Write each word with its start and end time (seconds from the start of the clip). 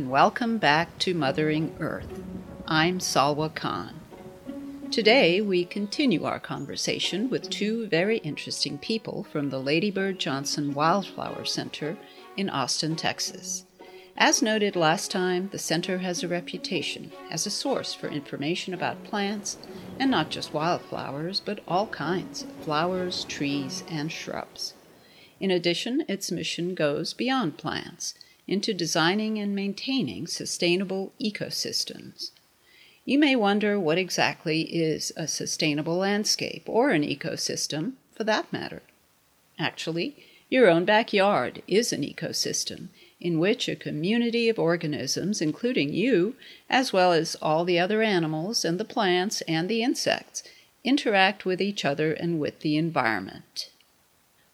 And 0.00 0.08
welcome 0.08 0.56
back 0.56 0.98
to 1.00 1.12
Mothering 1.12 1.76
Earth. 1.78 2.22
I'm 2.66 3.00
Salwa 3.00 3.54
Khan. 3.54 4.00
Today, 4.90 5.42
we 5.42 5.66
continue 5.66 6.24
our 6.24 6.40
conversation 6.40 7.28
with 7.28 7.50
two 7.50 7.86
very 7.86 8.16
interesting 8.20 8.78
people 8.78 9.24
from 9.24 9.50
the 9.50 9.60
Lady 9.60 9.90
Bird 9.90 10.18
Johnson 10.18 10.72
Wildflower 10.72 11.44
Center 11.44 11.98
in 12.34 12.48
Austin, 12.48 12.96
Texas. 12.96 13.66
As 14.16 14.40
noted 14.40 14.74
last 14.74 15.10
time, 15.10 15.50
the 15.52 15.58
center 15.58 15.98
has 15.98 16.22
a 16.22 16.28
reputation 16.28 17.12
as 17.30 17.44
a 17.44 17.50
source 17.50 17.92
for 17.92 18.08
information 18.08 18.72
about 18.72 19.04
plants, 19.04 19.58
and 19.98 20.10
not 20.10 20.30
just 20.30 20.54
wildflowers, 20.54 21.40
but 21.40 21.60
all 21.68 21.88
kinds 21.88 22.44
of 22.44 22.64
flowers, 22.64 23.24
trees, 23.24 23.84
and 23.90 24.10
shrubs. 24.10 24.72
In 25.38 25.50
addition, 25.50 26.06
its 26.08 26.32
mission 26.32 26.74
goes 26.74 27.12
beyond 27.12 27.58
plants 27.58 28.14
into 28.50 28.74
designing 28.74 29.38
and 29.38 29.54
maintaining 29.54 30.26
sustainable 30.26 31.12
ecosystems. 31.20 32.32
You 33.06 33.18
may 33.18 33.36
wonder 33.36 33.80
what 33.80 33.96
exactly 33.96 34.62
is 34.62 35.12
a 35.16 35.26
sustainable 35.26 35.96
landscape 35.96 36.64
or 36.66 36.90
an 36.90 37.02
ecosystem, 37.02 37.92
for 38.12 38.24
that 38.24 38.52
matter. 38.52 38.82
Actually, 39.58 40.16
your 40.50 40.68
own 40.68 40.84
backyard 40.84 41.62
is 41.68 41.92
an 41.92 42.02
ecosystem 42.02 42.88
in 43.20 43.38
which 43.38 43.68
a 43.68 43.76
community 43.76 44.48
of 44.48 44.58
organisms, 44.58 45.40
including 45.40 45.92
you, 45.92 46.34
as 46.68 46.92
well 46.92 47.12
as 47.12 47.36
all 47.40 47.64
the 47.64 47.78
other 47.78 48.02
animals 48.02 48.64
and 48.64 48.80
the 48.80 48.84
plants 48.84 49.42
and 49.42 49.68
the 49.68 49.82
insects, 49.82 50.42
interact 50.82 51.44
with 51.44 51.60
each 51.60 51.84
other 51.84 52.12
and 52.12 52.40
with 52.40 52.60
the 52.60 52.76
environment. 52.76 53.69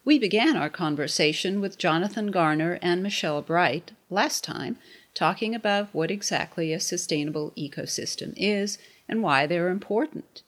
We 0.07 0.17
began 0.17 0.55
our 0.55 0.69
conversation 0.69 1.59
with 1.59 1.77
Jonathan 1.77 2.31
Garner 2.31 2.79
and 2.81 3.03
Michelle 3.03 3.41
Bright 3.41 3.91
last 4.09 4.41
time, 4.41 4.77
talking 5.13 5.53
about 5.53 5.89
what 5.91 6.09
exactly 6.09 6.71
a 6.71 6.79
sustainable 6.79 7.51
ecosystem 7.57 8.33
is 8.37 8.77
and 9.09 9.21
why 9.21 9.45
they're 9.45 9.67
important. 9.67 10.43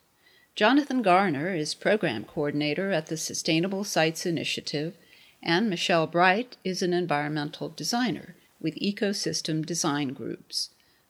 Jonathan 0.56 1.02
Garner 1.02 1.54
is 1.54 1.74
program 1.76 2.24
coordinator 2.24 2.92
at 2.92 3.08
the 3.08 3.18
Sustainable 3.18 3.84
Sites 3.84 4.26
Initiative, 4.26 4.96
and 5.44 5.70
Michelle 5.70 6.08
Bright 6.08 6.56
is 6.64 6.82
an 6.82 6.94
environmental 6.94 7.68
designer 7.68 8.38
with 8.62 8.76
ecosystem 8.76 9.66
design 9.66 10.14
groups. 10.14 10.70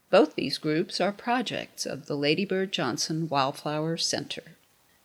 Both 0.10 0.34
these 0.34 0.58
groups 0.58 1.00
are 1.00 1.12
projects 1.12 1.86
of 1.86 2.08
the 2.08 2.18
Lady 2.18 2.46
Bird 2.46 2.72
Johnson 2.72 3.30
Wildflower 3.30 3.98
Center. 3.98 4.56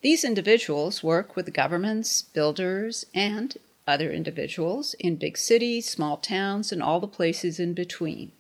These 0.05 0.23
individuals 0.23 1.03
work 1.03 1.35
with 1.35 1.55
governments, 1.55 2.21
builders, 2.21 3.07
and 3.15 3.57
other 3.87 4.13
individuals 4.13 4.95
in 4.99 5.17
big 5.17 5.39
cities, 5.39 5.89
small 5.89 6.19
towns, 6.19 6.71
and 6.71 6.83
all 6.83 7.01
the 7.01 7.09
places 7.09 7.59
in 7.59 7.73
between. 7.73 8.31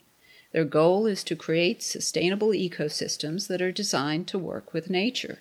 Their 0.52 0.66
goal 0.66 1.06
is 1.06 1.24
to 1.24 1.34
create 1.34 1.82
sustainable 1.82 2.48
ecosystems 2.48 3.46
that 3.48 3.62
are 3.62 3.72
designed 3.72 4.28
to 4.28 4.38
work 4.38 4.74
with 4.74 4.90
nature. 4.90 5.38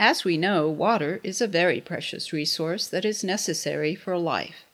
As 0.00 0.24
we 0.24 0.36
know, 0.36 0.68
water 0.68 1.20
is 1.22 1.40
a 1.40 1.46
very 1.46 1.80
precious 1.80 2.32
resource 2.32 2.88
that 2.88 3.04
is 3.04 3.22
necessary 3.22 3.94
for 3.94 4.18
life. 4.18 4.64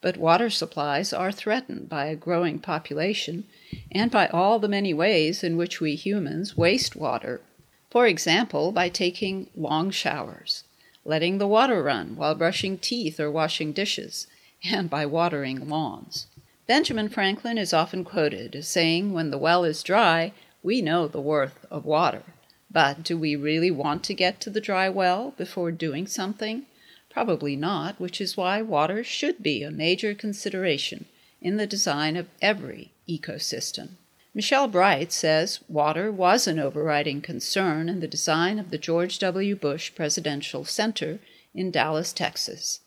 But 0.00 0.16
water 0.16 0.50
supplies 0.50 1.12
are 1.12 1.30
threatened 1.30 1.88
by 1.88 2.06
a 2.06 2.16
growing 2.16 2.58
population 2.58 3.44
and 3.92 4.10
by 4.10 4.26
all 4.26 4.58
the 4.58 4.66
many 4.66 4.92
ways 4.92 5.44
in 5.44 5.56
which 5.56 5.80
we 5.80 5.94
humans 5.94 6.56
waste 6.56 6.96
water 6.96 7.42
for 7.96 8.06
example, 8.06 8.72
by 8.72 8.90
taking 8.90 9.48
long 9.56 9.90
showers, 9.90 10.64
letting 11.02 11.38
the 11.38 11.48
water 11.48 11.82
run 11.82 12.14
while 12.14 12.34
brushing 12.34 12.76
teeth 12.76 13.18
or 13.18 13.30
washing 13.30 13.72
dishes, 13.72 14.26
and 14.62 14.90
by 14.90 15.06
watering 15.06 15.66
lawns. 15.66 16.26
Benjamin 16.66 17.08
Franklin 17.08 17.56
is 17.56 17.72
often 17.72 18.04
quoted 18.04 18.54
as 18.54 18.68
saying, 18.68 19.14
When 19.14 19.30
the 19.30 19.38
well 19.38 19.64
is 19.64 19.82
dry, 19.82 20.34
we 20.62 20.82
know 20.82 21.08
the 21.08 21.22
worth 21.22 21.64
of 21.70 21.86
water. 21.86 22.22
But 22.70 23.02
do 23.02 23.16
we 23.16 23.34
really 23.34 23.70
want 23.70 24.04
to 24.04 24.12
get 24.12 24.42
to 24.42 24.50
the 24.50 24.60
dry 24.60 24.90
well 24.90 25.32
before 25.38 25.72
doing 25.72 26.06
something? 26.06 26.66
Probably 27.08 27.56
not, 27.56 27.98
which 27.98 28.20
is 28.20 28.36
why 28.36 28.60
water 28.60 29.02
should 29.04 29.42
be 29.42 29.62
a 29.62 29.70
major 29.70 30.12
consideration 30.12 31.06
in 31.40 31.56
the 31.56 31.66
design 31.66 32.18
of 32.18 32.28
every 32.42 32.92
ecosystem. 33.08 33.92
Michelle 34.36 34.68
Bright 34.68 35.14
says 35.14 35.60
water 35.66 36.12
was 36.12 36.46
an 36.46 36.58
overriding 36.58 37.22
concern 37.22 37.88
in 37.88 38.00
the 38.00 38.06
design 38.06 38.58
of 38.58 38.68
the 38.68 38.76
George 38.76 39.18
W. 39.18 39.56
Bush 39.56 39.94
Presidential 39.94 40.62
Center 40.62 41.20
in 41.54 41.70
Dallas, 41.70 42.12
Texas. 42.12 42.80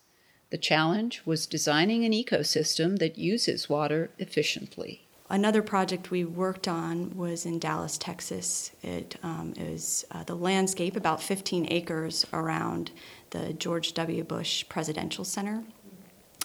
The 0.51 0.59
challenge 0.59 1.23
was 1.25 1.47
designing 1.47 2.05
an 2.05 2.11
ecosystem 2.11 2.99
that 2.99 3.17
uses 3.17 3.67
water 3.67 4.11
efficiently. 4.19 5.07
Another 5.27 5.63
project 5.63 6.11
we 6.11 6.23
worked 6.23 6.67
on 6.67 7.17
was 7.17 7.47
in 7.47 7.57
Dallas, 7.57 7.97
Texas. 7.97 8.69
It 8.83 9.15
um, 9.23 9.55
is 9.57 10.05
uh, 10.11 10.23
the 10.25 10.35
landscape, 10.35 10.95
about 10.95 11.19
15 11.19 11.65
acres 11.71 12.27
around 12.31 12.91
the 13.31 13.53
George 13.53 13.95
W. 13.95 14.23
Bush 14.23 14.65
Presidential 14.69 15.25
Center. 15.25 15.63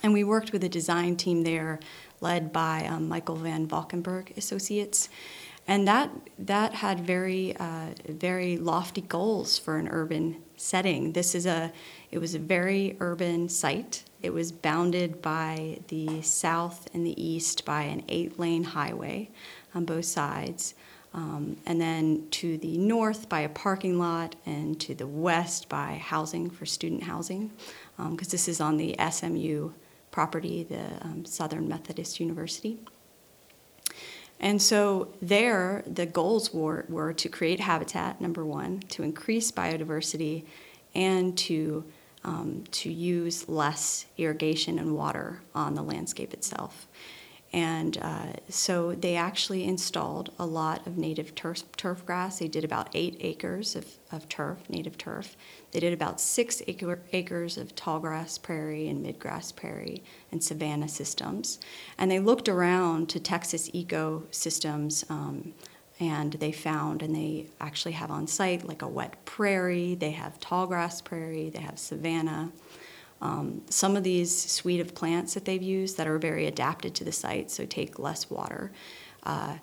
And 0.03 0.13
we 0.13 0.25
worked 0.25 0.53
with 0.53 0.65
a 0.65 0.69
design 0.69 1.17
team 1.17 1.45
there 1.45 1.81
led 2.25 2.53
by 2.53 2.87
um, 2.87 3.09
Michael 3.09 3.37
Van 3.37 3.67
Valkenburgh 3.67 4.33
Associates. 4.37 5.09
And 5.69 5.87
that, 5.87 6.11
that 6.39 6.75
had 6.75 7.01
very, 7.01 7.57
uh, 7.57 7.91
very 8.09 8.57
lofty 8.57 9.03
goals 9.03 9.59
for 9.59 9.77
an 9.77 9.89
urban 9.89 10.43
setting. 10.57 11.12
This 11.12 11.35
is 11.35 11.47
a, 11.47 11.73
it 12.11 12.19
was 12.19 12.35
a 12.35 12.39
very 12.39 12.97
urban 13.01 13.49
site. 13.49 14.05
It 14.23 14.33
was 14.33 14.53
bounded 14.53 15.23
by 15.23 15.79
the 15.89 16.23
south 16.23 16.89
and 16.95 17.07
the 17.07 17.23
east 17.23 17.65
by 17.65 17.83
an 17.83 18.03
eight 18.09 18.39
lane 18.39 18.65
highway 18.65 19.31
on 19.75 19.85
both 19.85 20.06
sides. 20.06 20.75
Um, 21.15 21.59
and 21.65 21.81
then 21.81 22.27
to 22.33 22.59
the 22.59 22.77
north 22.77 23.29
by 23.29 23.41
a 23.41 23.49
parking 23.49 23.99
lot, 23.99 24.35
and 24.45 24.81
to 24.81 24.95
the 24.95 25.06
west 25.06 25.69
by 25.69 25.95
housing 25.95 26.51
for 26.51 26.67
student 26.67 27.05
housing, 27.05 27.53
because 27.97 28.29
um, 28.29 28.31
this 28.31 28.49
is 28.49 28.61
on 28.61 28.79
the 28.79 28.97
SMU 29.11 29.71
property, 30.15 30.63
the 30.63 30.85
um, 31.03 31.25
Southern 31.25 31.69
Methodist 31.69 32.21
University. 32.21 32.79
And 34.39 34.63
so 34.63 35.09
there, 35.21 35.83
the 35.89 36.07
goals 36.07 36.55
were, 36.55 36.85
were 36.89 37.13
to 37.15 37.29
create 37.29 37.59
habitat, 37.59 38.21
number 38.21 38.45
one, 38.45 38.79
to 38.91 39.03
increase 39.03 39.51
biodiversity, 39.51 40.45
and 40.95 41.37
to, 41.39 41.85
um, 42.23 42.63
to 42.71 42.93
use 42.93 43.49
less 43.49 44.07
irrigation 44.17 44.79
and 44.79 44.95
water 44.95 45.41
on 45.53 45.75
the 45.75 45.83
landscape 45.83 46.33
itself. 46.33 46.87
And 47.55 47.99
uh, 48.03 48.33
so 48.49 48.97
they 48.97 49.15
actually 49.15 49.63
installed 49.63 50.33
a 50.41 50.45
lot 50.45 50.85
of 50.89 50.99
native 50.99 51.37
turf, 51.37 51.63
turf 51.77 52.05
grass. 52.05 52.41
They 52.41 52.49
did 52.49 52.65
about 52.65 52.89
eight 52.95 53.17
acres 53.21 53.77
of, 53.77 53.87
of 54.11 54.29
turf, 54.29 54.69
native 54.69 54.99
turf. 54.99 55.37
They 55.71 55.79
did 55.79 55.93
about 55.93 56.21
six 56.21 56.65
acre, 56.67 56.99
acres 57.13 57.57
of 57.57 57.77
tallgrass 57.77 58.43
prairie 58.43 58.89
and 58.89 59.07
midgrass 59.07 59.55
prairie 59.55 60.03
and 60.33 60.43
savanna 60.43 60.89
systems. 60.89 61.61
And 61.97 62.11
they 62.11 62.19
looked 62.19 62.49
around 62.49 63.09
to 63.11 63.21
Texas 63.21 63.71
ecosystems. 63.71 65.09
Um, 65.09 65.55
and 66.01 66.33
they 66.33 66.51
found, 66.51 67.05
and 67.05 67.15
they 67.15 67.47
actually 67.61 67.93
have 67.93 68.11
on 68.11 68.27
site 68.27 68.67
like 68.67 68.83
a 68.83 68.89
wet 68.89 69.25
prairie, 69.27 69.95
they 69.95 70.11
have 70.11 70.41
tallgrass 70.41 71.05
prairie, 71.05 71.51
they 71.51 71.61
have 71.61 71.79
savanna, 71.79 72.51
um, 73.25 73.62
some 73.71 73.97
of 73.97 74.05
these 74.05 74.37
suite 74.37 74.81
of 74.81 74.95
plants 74.95 75.33
that 75.33 75.47
they've 75.47 75.62
used 75.62 75.97
that 75.97 76.07
are 76.07 76.19
very 76.19 76.47
adapted 76.47 76.95
to 76.97 77.05
the 77.05 77.11
site, 77.11 77.51
so 77.51 77.65
take 77.65 77.99
less 77.99 78.29
water, 78.29 78.71
uh, 79.23 79.57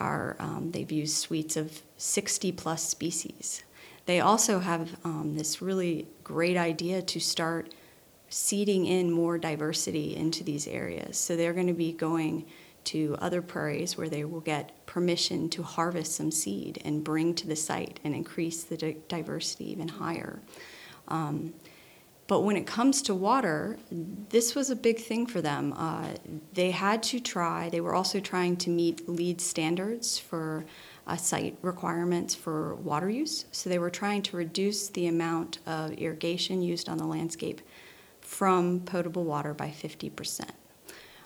are 0.00 0.36
um, 0.38 0.70
they've 0.72 0.90
used 0.90 1.16
suites 1.16 1.56
of 1.56 1.82
60 1.98 2.52
plus 2.52 2.88
species. 2.88 3.62
They 4.06 4.20
also 4.20 4.60
have 4.60 4.96
um, 5.04 5.34
this 5.36 5.60
really 5.60 6.06
great 6.24 6.56
idea 6.56 7.02
to 7.02 7.20
start 7.20 7.74
seeding 8.30 8.86
in 8.86 9.10
more 9.10 9.36
diversity 9.36 10.16
into 10.16 10.42
these 10.42 10.66
areas. 10.66 11.18
So 11.18 11.36
they're 11.36 11.52
going 11.52 11.66
to 11.66 11.74
be 11.74 11.92
going 11.92 12.46
to 12.84 13.16
other 13.20 13.42
prairies 13.42 13.98
where 13.98 14.08
they 14.08 14.24
will 14.24 14.40
get 14.40 14.86
permission 14.86 15.50
to 15.50 15.62
harvest 15.62 16.14
some 16.14 16.30
seed 16.30 16.80
and 16.84 17.04
bring 17.04 17.34
to 17.34 17.46
the 17.46 17.56
site 17.56 18.00
and 18.04 18.14
increase 18.14 18.62
the 18.62 18.76
di- 18.76 18.96
diversity 19.08 19.70
even 19.70 19.88
higher. 19.88 20.40
Um, 21.08 21.52
but 22.26 22.40
when 22.40 22.56
it 22.56 22.66
comes 22.66 23.02
to 23.02 23.14
water, 23.14 23.78
this 24.30 24.54
was 24.54 24.68
a 24.70 24.76
big 24.76 24.98
thing 24.98 25.26
for 25.26 25.40
them. 25.40 25.72
Uh, 25.76 26.08
they 26.54 26.72
had 26.72 27.02
to 27.04 27.20
try, 27.20 27.68
they 27.68 27.80
were 27.80 27.94
also 27.94 28.18
trying 28.18 28.56
to 28.58 28.70
meet 28.70 29.08
LEED 29.08 29.40
standards 29.40 30.18
for 30.18 30.64
uh, 31.06 31.16
site 31.16 31.56
requirements 31.62 32.34
for 32.34 32.74
water 32.76 33.08
use. 33.08 33.44
So 33.52 33.70
they 33.70 33.78
were 33.78 33.90
trying 33.90 34.22
to 34.22 34.36
reduce 34.36 34.88
the 34.88 35.06
amount 35.06 35.58
of 35.66 35.92
irrigation 35.92 36.62
used 36.62 36.88
on 36.88 36.98
the 36.98 37.06
landscape 37.06 37.60
from 38.20 38.80
potable 38.80 39.24
water 39.24 39.54
by 39.54 39.68
50%. 39.68 40.50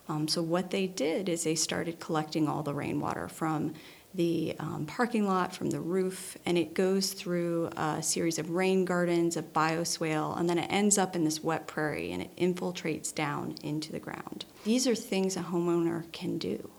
Um, 0.08 0.28
so 0.28 0.42
what 0.42 0.70
they 0.70 0.86
did 0.86 1.28
is 1.28 1.44
they 1.44 1.54
started 1.54 1.98
collecting 1.98 2.46
all 2.46 2.62
the 2.62 2.74
rainwater 2.74 3.28
from 3.28 3.72
the 4.14 4.56
um, 4.58 4.86
parking 4.86 5.26
lot, 5.26 5.54
from 5.54 5.70
the 5.70 5.80
roof, 5.80 6.36
and 6.44 6.58
it 6.58 6.74
goes 6.74 7.12
through 7.12 7.70
a 7.76 8.02
series 8.02 8.38
of 8.38 8.50
rain 8.50 8.84
gardens, 8.84 9.36
a 9.36 9.42
bioswale, 9.42 10.38
and 10.38 10.48
then 10.48 10.58
it 10.58 10.66
ends 10.68 10.98
up 10.98 11.14
in 11.14 11.24
this 11.24 11.42
wet 11.42 11.66
prairie 11.66 12.10
and 12.10 12.22
it 12.22 12.36
infiltrates 12.36 13.14
down 13.14 13.54
into 13.62 13.92
the 13.92 14.00
ground. 14.00 14.44
These 14.64 14.86
are 14.86 14.94
things 14.94 15.36
a 15.36 15.40
homeowner 15.42 16.10
can 16.12 16.38
do. 16.38 16.70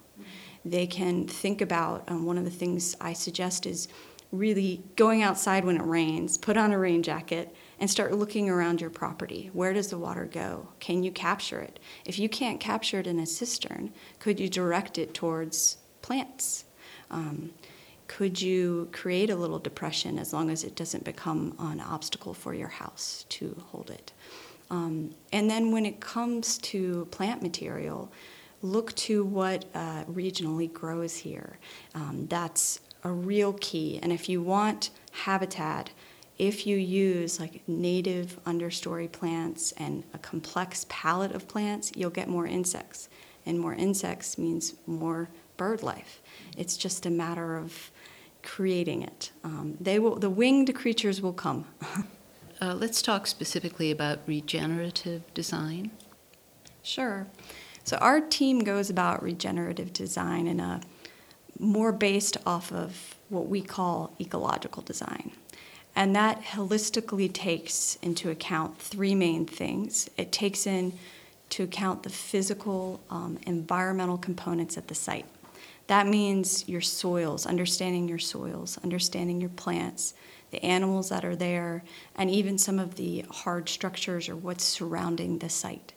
They 0.66 0.88
can 0.88 1.28
think 1.28 1.62
about 1.62 2.04
um, 2.08 2.26
one 2.26 2.38
of 2.38 2.44
the 2.44 2.52
things 2.52 2.96
I 3.00 3.14
suggest 3.14 3.66
is 3.66 3.88
really 4.32 4.84
going 4.96 5.24
outside 5.24 5.66
when 5.66 5.78
it 5.78 5.84
rains, 5.84 6.38
put 6.38 6.58
on 6.58 6.72
a 6.72 6.80
rain 6.80 7.04
jacket, 7.04 7.54
and 7.80 7.90
start 7.90 8.14
looking 8.14 8.50
around 8.50 8.80
your 8.80 8.90
property. 8.90 9.50
Where 9.54 9.74
does 9.74 9.88
the 9.88 9.98
water 9.98 10.26
go? 10.26 10.70
Can 10.80 11.04
you 11.04 11.12
capture 11.12 11.60
it? 11.60 11.80
If 12.06 12.20
you 12.20 12.30
can't 12.30 12.60
capture 12.60 13.00
it 13.00 13.08
in 13.08 13.20
a 13.20 13.26
cistern, 13.26 13.92
could 14.20 14.40
you 14.40 14.50
direct 14.50 14.98
it 14.98 15.14
towards 15.14 15.78
plants? 16.02 16.66
Um, 17.12 17.52
could 18.08 18.42
you 18.42 18.90
create 18.92 19.30
a 19.30 19.36
little 19.36 19.60
depression 19.60 20.20
as 20.20 20.34
long 20.34 20.50
as 20.50 20.64
it 20.64 20.76
doesn't 20.76 21.06
become 21.06 21.56
an 21.60 21.80
obstacle 21.80 22.34
for 22.34 22.54
your 22.54 22.68
house 22.68 23.26
to 23.30 23.56
hold 23.68 23.90
it? 23.90 24.12
Um, 24.70 25.14
and 25.32 25.50
then 25.50 25.72
when 25.72 25.86
it 25.86 26.00
comes 26.00 26.58
to 26.60 27.08
plant 27.12 27.42
material, 27.42 28.12
look 28.62 28.94
to 28.96 29.24
what 29.24 29.66
uh, 29.74 30.04
regionally 30.06 30.72
grows 30.72 31.16
here. 31.16 31.58
Um, 31.96 32.28
that's 32.30 32.80
a 33.04 33.12
real 33.12 33.54
key. 33.54 34.00
And 34.02 34.12
if 34.12 34.30
you 34.30 34.42
want 34.42 34.92
habitat, 35.12 35.90
if 36.38 36.66
you 36.66 36.78
use 36.78 37.40
like 37.40 37.62
native 37.68 38.40
understory 38.46 39.12
plants 39.12 39.74
and 39.74 40.04
a 40.14 40.18
complex 40.18 40.86
palette 40.90 41.34
of 41.34 41.48
plants, 41.48 41.92
you'll 41.96 42.10
get 42.10 42.28
more 42.28 42.48
insects. 42.48 43.10
And 43.46 43.60
more 43.60 43.74
insects 43.74 44.38
means 44.38 44.76
more 44.86 45.30
bird 45.58 45.84
life. 45.84 46.22
It's 46.58 46.78
just 46.78 47.06
a 47.06 47.10
matter 47.10 47.58
of 47.58 47.92
creating 48.44 49.04
it. 49.04 49.32
Um, 49.44 49.78
they 49.80 50.00
will, 50.00 50.16
the 50.16 50.30
winged 50.30 50.74
creatures 50.76 51.22
will 51.22 51.34
come. 51.34 51.66
uh, 52.62 52.76
let's 52.76 53.02
talk 53.02 53.28
specifically 53.28 53.92
about 53.92 54.20
regenerative 54.26 55.32
design. 55.34 55.92
Sure. 56.84 57.28
So 57.84 57.98
our 57.98 58.20
team 58.20 58.60
goes 58.60 58.90
about 58.90 59.24
regenerative 59.24 59.94
design 59.94 60.48
in 60.48 60.60
a 60.60 60.82
more 61.60 61.92
based 61.92 62.38
off 62.46 62.72
of 62.72 63.16
what 63.30 63.48
we 63.48 63.62
call 63.62 64.14
ecological 64.20 64.82
design. 64.82 65.32
And 65.96 66.16
that 66.16 66.42
holistically 66.42 67.32
takes 67.32 67.98
into 68.02 68.30
account 68.30 68.78
three 68.78 69.14
main 69.14 69.46
things. 69.46 70.10
It 70.18 70.32
takes 70.32 70.66
into 70.66 71.64
account 71.64 72.04
the 72.04 72.10
physical, 72.10 73.02
um, 73.10 73.38
environmental 73.46 74.18
components 74.18 74.78
at 74.78 74.88
the 74.88 74.96
site. 74.96 75.26
That 75.92 76.08
means 76.08 76.70
your 76.70 76.80
soils, 76.80 77.46
understanding 77.46 78.08
your 78.08 78.18
soils, 78.18 78.78
understanding 78.82 79.42
your 79.42 79.50
plants, 79.50 80.14
the 80.50 80.64
animals 80.64 81.10
that 81.10 81.26
are 81.26 81.36
there, 81.36 81.84
and 82.16 82.30
even 82.30 82.58
some 82.58 82.80
of 82.80 82.96
the 82.96 83.26
hard 83.30 83.68
structures 83.68 84.30
or 84.30 84.38
what's 84.38 84.64
surrounding 84.64 85.40
the 85.40 85.50
site. 85.50 85.92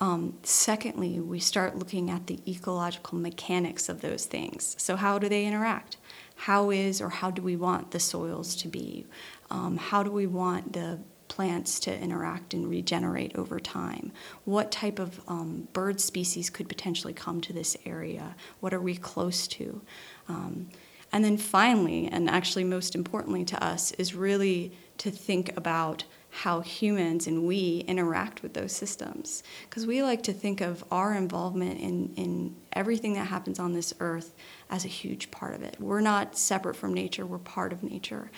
Um, 0.00 0.38
secondly, 0.42 1.20
we 1.20 1.38
start 1.38 1.78
looking 1.78 2.10
at 2.10 2.26
the 2.26 2.40
ecological 2.50 3.16
mechanics 3.16 3.88
of 3.88 4.00
those 4.00 4.26
things. 4.26 4.74
So, 4.76 4.96
how 4.96 5.20
do 5.20 5.28
they 5.28 5.46
interact? 5.46 5.98
How 6.34 6.70
is 6.70 7.00
or 7.00 7.10
how 7.10 7.30
do 7.30 7.42
we 7.42 7.54
want 7.54 7.92
the 7.92 8.00
soils 8.00 8.56
to 8.56 8.66
be? 8.66 9.06
Um, 9.52 9.76
how 9.76 10.02
do 10.02 10.10
we 10.10 10.26
want 10.26 10.72
the 10.72 10.98
plants 11.32 11.80
to 11.80 11.98
interact 11.98 12.52
and 12.52 12.68
regenerate 12.68 13.34
over 13.36 13.58
time? 13.58 14.12
What 14.44 14.70
type 14.70 14.98
of 14.98 15.18
um, 15.26 15.66
bird 15.72 15.98
species 15.98 16.50
could 16.50 16.68
potentially 16.68 17.14
come 17.14 17.40
to 17.40 17.54
this 17.54 17.74
area? 17.86 18.36
What 18.60 18.74
are 18.74 18.80
we 18.82 18.96
close 18.96 19.48
to? 19.48 19.80
Um, 20.28 20.68
and 21.10 21.24
then 21.24 21.38
finally, 21.38 22.06
and 22.06 22.28
actually 22.28 22.64
most 22.64 22.94
importantly 22.94 23.46
to 23.46 23.64
us, 23.64 23.92
is 23.92 24.14
really 24.14 24.72
to 24.98 25.10
think 25.10 25.56
about 25.56 26.04
how 26.34 26.62
humans 26.62 27.26
and 27.26 27.46
we 27.46 27.84
interact 27.86 28.42
with 28.42 28.54
those 28.54 28.72
systems. 28.72 29.42
Because 29.68 29.86
we 29.86 30.02
like 30.02 30.22
to 30.22 30.32
think 30.32 30.62
of 30.62 30.82
our 30.90 31.14
involvement 31.14 31.78
in, 31.78 32.10
in 32.16 32.56
everything 32.72 33.12
that 33.12 33.26
happens 33.26 33.58
on 33.58 33.74
this 33.74 33.92
earth 34.00 34.34
as 34.70 34.86
a 34.86 34.88
huge 34.88 35.30
part 35.30 35.52
of 35.54 35.62
it. 35.62 35.76
We're 35.78 36.00
not 36.00 36.38
separate 36.38 36.74
from 36.74 36.94
nature, 36.94 37.26
we're 37.26 37.36
part 37.36 37.70
of 37.70 37.82
nature. 37.82 38.30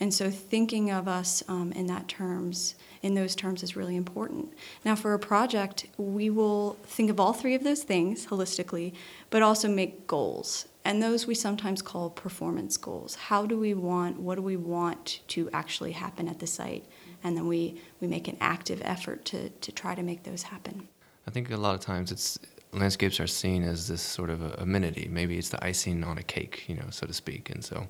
And 0.00 0.14
so 0.14 0.30
thinking 0.30 0.90
of 0.90 1.06
us 1.06 1.42
um, 1.46 1.72
in 1.72 1.88
that 1.88 2.08
terms, 2.08 2.74
in 3.02 3.14
those 3.14 3.36
terms 3.36 3.62
is 3.62 3.76
really 3.76 3.96
important. 3.96 4.54
Now 4.82 4.96
for 4.96 5.12
a 5.12 5.18
project, 5.18 5.86
we 5.98 6.30
will 6.30 6.78
think 6.84 7.10
of 7.10 7.20
all 7.20 7.34
three 7.34 7.54
of 7.54 7.64
those 7.64 7.82
things 7.82 8.26
holistically, 8.26 8.94
but 9.28 9.42
also 9.42 9.68
make 9.68 10.06
goals. 10.06 10.68
And 10.86 11.02
those 11.02 11.26
we 11.26 11.34
sometimes 11.34 11.82
call 11.82 12.08
performance 12.08 12.78
goals. 12.78 13.14
How 13.14 13.44
do 13.44 13.58
we 13.58 13.74
want, 13.74 14.18
what 14.18 14.36
do 14.36 14.42
we 14.42 14.56
want 14.56 15.20
to 15.28 15.50
actually 15.52 15.92
happen 15.92 16.28
at 16.28 16.38
the 16.38 16.46
site? 16.46 16.86
And 17.24 17.36
then 17.36 17.46
we, 17.46 17.80
we 18.00 18.08
make 18.08 18.28
an 18.28 18.36
active 18.40 18.80
effort 18.84 19.24
to, 19.26 19.48
to 19.50 19.72
try 19.72 19.94
to 19.94 20.02
make 20.02 20.24
those 20.24 20.44
happen. 20.44 20.88
I 21.26 21.30
think 21.30 21.50
a 21.50 21.56
lot 21.56 21.74
of 21.74 21.80
times 21.80 22.10
it's 22.10 22.38
landscapes 22.72 23.20
are 23.20 23.26
seen 23.26 23.62
as 23.62 23.88
this 23.88 24.02
sort 24.02 24.30
of 24.30 24.42
amenity. 24.60 25.08
Maybe 25.10 25.38
it's 25.38 25.50
the 25.50 25.64
icing 25.64 26.04
on 26.04 26.18
a 26.18 26.22
cake, 26.22 26.64
you 26.68 26.74
know, 26.74 26.86
so 26.90 27.06
to 27.06 27.12
speak. 27.12 27.50
And 27.50 27.64
so 27.64 27.86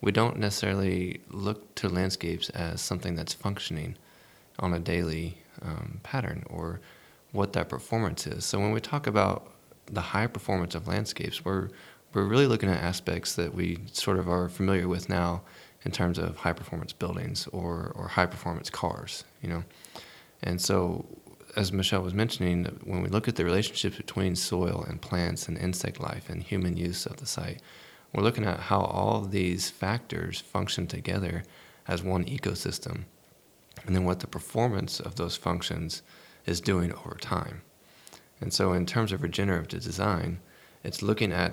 we 0.00 0.12
don't 0.12 0.38
necessarily 0.38 1.20
look 1.30 1.74
to 1.76 1.88
landscapes 1.88 2.50
as 2.50 2.80
something 2.80 3.14
that's 3.14 3.34
functioning 3.34 3.96
on 4.58 4.74
a 4.74 4.78
daily 4.78 5.38
um, 5.62 6.00
pattern 6.02 6.44
or 6.50 6.80
what 7.32 7.52
that 7.52 7.68
performance 7.68 8.26
is. 8.26 8.44
So 8.44 8.58
when 8.58 8.72
we 8.72 8.80
talk 8.80 9.06
about 9.06 9.52
the 9.86 10.00
high 10.00 10.26
performance 10.26 10.74
of 10.74 10.88
landscapes, 10.88 11.44
we're 11.44 11.68
we're 12.12 12.24
really 12.24 12.48
looking 12.48 12.68
at 12.68 12.82
aspects 12.82 13.36
that 13.36 13.54
we 13.54 13.78
sort 13.92 14.18
of 14.18 14.28
are 14.28 14.48
familiar 14.48 14.88
with 14.88 15.08
now 15.08 15.42
in 15.84 15.92
terms 15.92 16.18
of 16.18 16.36
high 16.36 16.52
performance 16.52 16.92
buildings 16.92 17.46
or, 17.48 17.92
or 17.94 18.08
high 18.08 18.26
performance 18.26 18.70
cars, 18.70 19.24
you 19.42 19.48
know. 19.48 19.64
And 20.42 20.60
so, 20.60 21.06
as 21.56 21.72
Michelle 21.72 22.02
was 22.02 22.14
mentioning, 22.14 22.64
when 22.84 23.02
we 23.02 23.08
look 23.08 23.28
at 23.28 23.36
the 23.36 23.44
relationship 23.44 23.96
between 23.96 24.36
soil 24.36 24.84
and 24.88 25.00
plants 25.00 25.48
and 25.48 25.58
insect 25.58 26.00
life 26.00 26.28
and 26.28 26.42
human 26.42 26.76
use 26.76 27.06
of 27.06 27.16
the 27.16 27.26
site, 27.26 27.60
we're 28.12 28.22
looking 28.22 28.44
at 28.44 28.60
how 28.60 28.80
all 28.80 29.22
these 29.22 29.70
factors 29.70 30.40
function 30.40 30.86
together 30.86 31.42
as 31.88 32.02
one 32.02 32.24
ecosystem, 32.24 33.04
and 33.86 33.96
then 33.96 34.04
what 34.04 34.20
the 34.20 34.26
performance 34.26 35.00
of 35.00 35.16
those 35.16 35.36
functions 35.36 36.02
is 36.46 36.60
doing 36.60 36.92
over 36.92 37.16
time. 37.20 37.62
And 38.40 38.52
so, 38.52 38.72
in 38.72 38.86
terms 38.86 39.12
of 39.12 39.22
regenerative 39.22 39.82
design, 39.82 40.40
it's 40.84 41.02
looking 41.02 41.32
at 41.32 41.52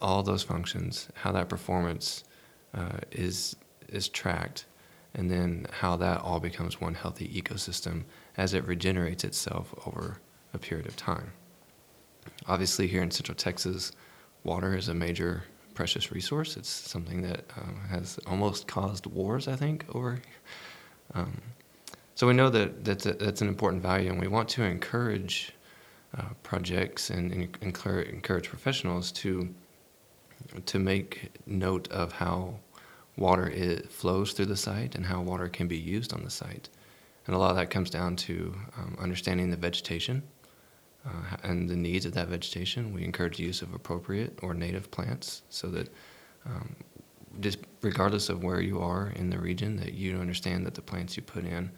all 0.00 0.22
those 0.22 0.42
functions, 0.42 1.08
how 1.14 1.32
that 1.32 1.48
performance 1.48 2.24
uh, 2.74 2.98
is 3.10 3.56
is 3.88 4.08
tracked, 4.08 4.64
and 5.14 5.30
then 5.30 5.66
how 5.70 5.96
that 5.96 6.20
all 6.20 6.40
becomes 6.40 6.80
one 6.80 6.94
healthy 6.94 7.28
ecosystem 7.28 8.04
as 8.36 8.54
it 8.54 8.66
regenerates 8.66 9.24
itself 9.24 9.74
over 9.86 10.18
a 10.54 10.58
period 10.58 10.86
of 10.86 10.96
time. 10.96 11.32
Obviously, 12.46 12.86
here 12.86 13.02
in 13.02 13.10
Central 13.10 13.36
Texas, 13.36 13.92
water 14.44 14.76
is 14.76 14.88
a 14.88 14.94
major 14.94 15.44
precious 15.74 16.12
resource. 16.12 16.56
It's 16.56 16.68
something 16.68 17.22
that 17.22 17.44
um, 17.56 17.80
has 17.88 18.18
almost 18.26 18.66
caused 18.66 19.06
wars, 19.06 19.48
I 19.48 19.56
think, 19.56 19.84
over. 19.94 20.20
Um, 21.14 21.40
so 22.14 22.26
we 22.26 22.34
know 22.34 22.50
that 22.50 22.84
that's, 22.84 23.06
a, 23.06 23.14
that's 23.14 23.40
an 23.40 23.48
important 23.48 23.82
value, 23.82 24.10
and 24.10 24.20
we 24.20 24.28
want 24.28 24.48
to 24.50 24.62
encourage 24.62 25.52
uh, 26.16 26.28
projects 26.42 27.10
and, 27.10 27.32
and 27.32 27.56
encourage, 27.62 28.08
encourage 28.08 28.48
professionals 28.48 29.10
to 29.12 29.52
to 30.66 30.78
make 30.78 31.30
note 31.46 31.90
of 31.90 32.12
how 32.12 32.54
water 33.16 33.48
it 33.48 33.90
flows 33.90 34.32
through 34.32 34.46
the 34.46 34.56
site 34.56 34.94
and 34.94 35.06
how 35.06 35.20
water 35.20 35.48
can 35.48 35.68
be 35.68 35.78
used 35.78 36.12
on 36.12 36.24
the 36.24 36.30
site. 36.30 36.68
And 37.26 37.36
a 37.36 37.38
lot 37.38 37.50
of 37.50 37.56
that 37.56 37.70
comes 37.70 37.90
down 37.90 38.16
to 38.16 38.54
um, 38.76 38.96
understanding 38.98 39.50
the 39.50 39.56
vegetation 39.56 40.22
uh, 41.06 41.36
and 41.42 41.68
the 41.68 41.76
needs 41.76 42.06
of 42.06 42.14
that 42.14 42.28
vegetation. 42.28 42.92
We 42.92 43.04
encourage 43.04 43.38
use 43.38 43.62
of 43.62 43.74
appropriate 43.74 44.38
or 44.42 44.54
native 44.54 44.90
plants 44.90 45.42
so 45.50 45.68
that 45.68 45.88
um, 46.46 46.74
just 47.40 47.58
regardless 47.80 48.28
of 48.28 48.42
where 48.42 48.60
you 48.60 48.80
are 48.80 49.12
in 49.16 49.30
the 49.30 49.38
region, 49.38 49.76
that 49.76 49.94
you 49.94 50.18
understand 50.18 50.66
that 50.66 50.74
the 50.74 50.82
plants 50.82 51.16
you 51.16 51.22
put 51.22 51.44
in 51.44 51.70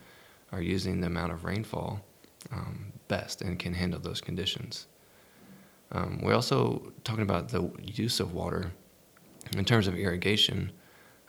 are 0.53 0.63
using 0.63 1.01
the 1.01 1.07
amount 1.07 1.33
of 1.33 1.45
rainfall 1.45 2.05
um, 2.53 2.93
best 3.09 3.43
and 3.43 3.59
can 3.59 3.75
handle 3.75 4.01
those 4.01 4.21
conditions. 4.21 4.87
Um, 5.93 6.21
we're 6.23 6.35
also 6.35 6.93
talking 7.05 7.23
about 7.23 7.49
the 7.49 7.71
use 7.83 8.21
of 8.21 8.33
water 8.33 8.73
in 9.57 9.65
terms 9.65 9.87
of 9.87 9.97
irrigation. 9.97 10.73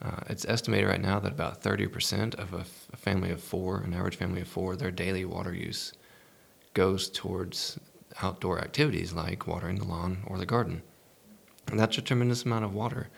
Uh, 0.01 0.21
it's 0.27 0.45
estimated 0.45 0.87
right 0.87 1.01
now 1.01 1.19
that 1.19 1.31
about 1.31 1.61
30% 1.61 2.35
of 2.35 2.53
a, 2.53 2.59
f- 2.59 2.87
a 2.93 2.97
family 2.97 3.31
of 3.31 3.41
four, 3.41 3.81
an 3.81 3.93
average 3.93 4.15
family 4.15 4.41
of 4.41 4.47
four, 4.47 4.75
their 4.75 4.91
daily 4.91 5.25
water 5.25 5.53
use 5.53 5.93
goes 6.73 7.09
towards 7.09 7.79
outdoor 8.21 8.59
activities 8.59 9.13
like 9.13 9.47
watering 9.47 9.77
the 9.77 9.85
lawn 9.85 10.23
or 10.27 10.37
the 10.37 10.45
garden. 10.45 10.81
And 11.67 11.79
that's 11.79 11.97
a 11.97 12.01
tremendous 12.01 12.43
amount 12.43 12.65
of 12.65 12.73
water. 12.73 13.09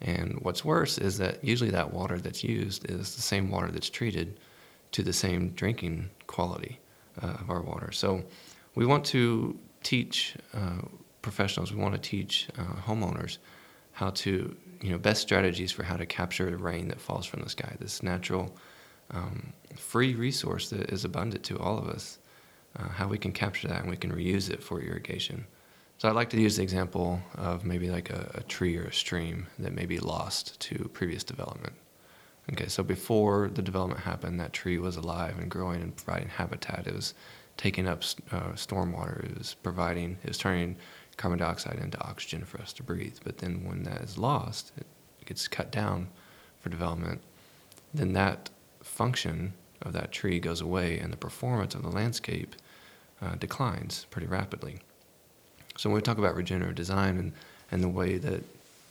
And 0.00 0.38
what's 0.40 0.64
worse 0.64 0.96
is 0.98 1.18
that 1.18 1.44
usually 1.44 1.70
that 1.70 1.92
water 1.92 2.18
that's 2.18 2.42
used 2.42 2.90
is 2.90 3.14
the 3.14 3.22
same 3.22 3.50
water 3.50 3.70
that's 3.70 3.90
treated 3.90 4.40
to 4.92 5.02
the 5.02 5.12
same 5.12 5.50
drinking 5.50 6.10
quality 6.26 6.80
uh, 7.22 7.26
of 7.26 7.50
our 7.50 7.60
water. 7.60 7.92
So 7.92 8.24
we 8.74 8.86
want 8.86 9.04
to 9.06 9.58
teach 9.82 10.36
uh, 10.54 10.82
professionals, 11.22 11.72
we 11.72 11.80
want 11.80 11.94
to 11.94 12.00
teach 12.00 12.48
uh, 12.58 12.62
homeowners 12.86 13.38
how 13.92 14.10
to 14.10 14.56
you 14.80 14.90
know 14.90 14.98
best 14.98 15.20
strategies 15.22 15.72
for 15.72 15.82
how 15.82 15.96
to 15.96 16.06
capture 16.06 16.50
the 16.50 16.56
rain 16.56 16.88
that 16.88 17.00
falls 17.00 17.26
from 17.26 17.42
the 17.42 17.50
sky. 17.50 17.76
This 17.78 18.02
natural, 18.02 18.54
um, 19.10 19.52
free 19.76 20.14
resource 20.14 20.70
that 20.70 20.90
is 20.90 21.04
abundant 21.04 21.44
to 21.44 21.58
all 21.58 21.78
of 21.78 21.88
us. 21.88 22.18
Uh, 22.78 22.88
how 22.88 23.08
we 23.08 23.18
can 23.18 23.32
capture 23.32 23.66
that 23.66 23.80
and 23.80 23.90
we 23.90 23.96
can 23.96 24.12
reuse 24.12 24.48
it 24.48 24.62
for 24.62 24.80
irrigation. 24.80 25.44
So 25.98 26.08
I'd 26.08 26.14
like 26.14 26.30
to 26.30 26.40
use 26.40 26.56
the 26.56 26.62
example 26.62 27.20
of 27.34 27.64
maybe 27.64 27.90
like 27.90 28.10
a, 28.10 28.30
a 28.34 28.42
tree 28.44 28.76
or 28.76 28.84
a 28.84 28.92
stream 28.92 29.48
that 29.58 29.74
may 29.74 29.86
be 29.86 29.98
lost 29.98 30.58
to 30.60 30.88
previous 30.94 31.24
development. 31.24 31.74
Okay, 32.52 32.68
so 32.68 32.82
before 32.82 33.50
the 33.52 33.60
development 33.60 34.00
happened, 34.00 34.40
that 34.40 34.52
tree 34.52 34.78
was 34.78 34.96
alive 34.96 35.38
and 35.38 35.50
growing 35.50 35.82
and 35.82 35.94
providing 35.94 36.28
habitat. 36.28 36.86
It 36.86 36.94
was 36.94 37.14
taking 37.56 37.86
up 37.86 38.02
uh, 38.32 38.52
stormwater. 38.52 39.24
It 39.24 39.38
was 39.38 39.54
providing, 39.62 40.18
it 40.22 40.28
was 40.28 40.38
turning 40.38 40.76
carbon 41.16 41.38
dioxide 41.38 41.78
into 41.78 42.00
oxygen 42.00 42.44
for 42.44 42.60
us 42.60 42.72
to 42.74 42.82
breathe. 42.82 43.18
But 43.22 43.38
then 43.38 43.64
when 43.64 43.82
that 43.84 44.00
is 44.00 44.16
lost, 44.16 44.72
it 44.76 44.86
gets 45.26 45.48
cut 45.48 45.70
down 45.70 46.08
for 46.60 46.70
development, 46.70 47.20
then 47.92 48.12
that 48.14 48.50
function 48.82 49.52
of 49.82 49.92
that 49.92 50.12
tree 50.12 50.40
goes 50.40 50.60
away 50.60 50.98
and 50.98 51.12
the 51.12 51.16
performance 51.16 51.74
of 51.74 51.82
the 51.82 51.90
landscape 51.90 52.54
uh, 53.22 53.34
declines 53.34 54.06
pretty 54.10 54.26
rapidly. 54.26 54.80
So 55.76 55.88
when 55.88 55.96
we 55.96 56.02
talk 56.02 56.18
about 56.18 56.34
regenerative 56.34 56.74
design 56.74 57.18
and, 57.18 57.32
and 57.70 57.82
the 57.82 57.88
way 57.88 58.18
that, 58.18 58.42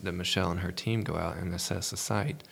that 0.04 0.12
Michelle 0.12 0.52
and 0.52 0.60
her 0.62 0.72
team 0.72 1.04
go 1.04 1.16
out 1.16 1.38
and 1.38 1.54
assess 1.54 1.92
a 1.92 1.98
site, 1.98 2.44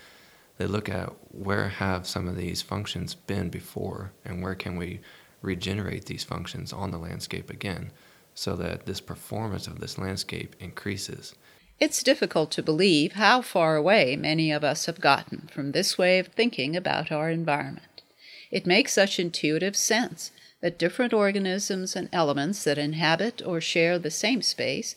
they 0.58 0.66
look 0.66 0.90
at 0.90 1.14
where 1.32 1.70
have 1.70 2.08
some 2.08 2.28
of 2.28 2.36
these 2.36 2.62
functions 2.62 3.14
been 3.14 3.50
before 3.50 4.12
and 4.26 4.42
where 4.42 4.56
can 4.56 4.76
we 4.76 5.00
regenerate 5.48 6.06
these 6.06 6.24
functions 6.24 6.72
on 6.72 6.92
the 6.92 7.00
landscape 7.00 7.50
again 7.50 7.92
so 8.36 8.56
that 8.56 8.86
this 8.86 9.02
performance 9.02 9.66
of 9.66 9.80
this 9.80 9.98
landscape 9.98 10.56
increases. 10.60 11.34
It's 11.80 12.04
difficult 12.04 12.52
to 12.52 12.64
believe 12.64 13.14
how 13.14 13.42
far 13.42 13.76
away 13.76 14.16
many 14.16 14.52
of 14.52 14.64
us 14.64 14.86
have 14.86 15.02
gotten 15.02 15.50
from 15.52 15.72
this 15.72 15.98
way 15.98 16.20
of 16.20 16.28
thinking 16.28 16.76
about 16.76 17.12
our 17.12 17.30
environment. 17.32 18.04
It 18.52 18.68
makes 18.68 18.94
such 18.94 19.20
intuitive 19.20 19.76
sense 19.76 20.32
that 20.62 20.80
different 20.80 21.14
organisms 21.14 21.96
and 21.96 22.10
elements 22.12 22.64
that 22.64 22.78
inhabit 22.78 23.42
or 23.46 23.62
share 23.62 23.98
the 23.98 24.12
same 24.12 24.42
space 24.42 24.96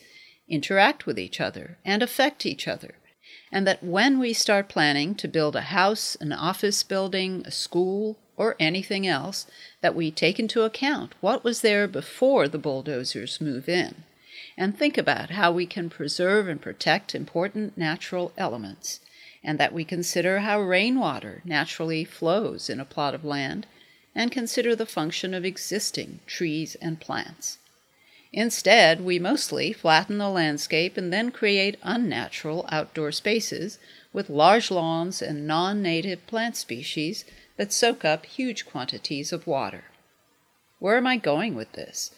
interact 0.49 1.07
with 1.07 1.19
each 1.19 1.41
other 1.41 1.79
and 1.85 2.03
affect 2.03 2.45
each 2.45 2.67
other 2.67 2.95
and 3.53 3.67
that 3.67 3.83
when 3.83 4.19
we 4.19 4.33
start 4.33 4.69
planning 4.69 5.15
to 5.17 5.29
build 5.29 5.57
a 5.57 5.73
house, 5.73 6.17
an 6.21 6.33
office 6.33 6.83
building, 6.83 7.43
a 7.45 7.51
school, 7.51 8.19
or 8.41 8.57
anything 8.59 9.07
else, 9.07 9.47
that 9.83 9.95
we 9.95 10.11
take 10.11 10.41
into 10.41 10.63
account 10.63 11.15
what 11.21 11.45
was 11.45 11.61
there 11.61 11.87
before 11.87 12.49
the 12.49 12.57
bulldozers 12.57 13.39
move 13.39 13.69
in, 13.69 13.95
and 14.57 14.79
think 14.79 14.97
about 14.97 15.29
how 15.29 15.53
we 15.53 15.67
can 15.67 15.91
preserve 15.91 16.49
and 16.49 16.63
protect 16.63 17.15
important 17.15 17.77
natural 17.77 18.33
elements, 18.39 19.01
and 19.45 19.59
that 19.59 19.75
we 19.75 19.85
consider 19.85 20.39
how 20.39 20.59
rainwater 20.59 21.43
naturally 21.45 22.03
flows 22.03 22.71
in 22.71 22.81
a 22.81 22.85
plot 22.87 23.15
of 23.15 23.27
land, 23.27 23.67
and 24.15 24.33
consider 24.33 24.75
the 24.75 24.87
function 24.87 25.35
of 25.35 25.45
existing 25.45 26.19
trees 26.27 26.77
and 26.77 26.99
plants. 26.99 27.59
Instead, 28.33 29.03
we 29.03 29.19
mostly 29.19 29.71
flatten 29.71 30.17
the 30.17 30.31
landscape 30.31 30.97
and 30.97 31.13
then 31.13 31.31
create 31.31 31.77
unnatural 31.83 32.65
outdoor 32.73 33.13
spaces 33.13 33.79
with 34.15 34.31
large 34.31 34.71
lawns 34.71 35.21
and 35.21 35.47
non 35.47 35.83
native 35.83 36.27
plant 36.27 36.57
species 36.57 37.27
that 37.61 37.75
soak 37.75 38.07
up 38.07 38.25
huge 38.25 38.65
quantities 38.65 39.35
of 39.35 39.47
water. 39.47 39.85
Where 40.79 40.97
am 40.97 41.07
I 41.07 41.19
going 41.19 41.55
with 41.55 41.73
this? 41.73 42.11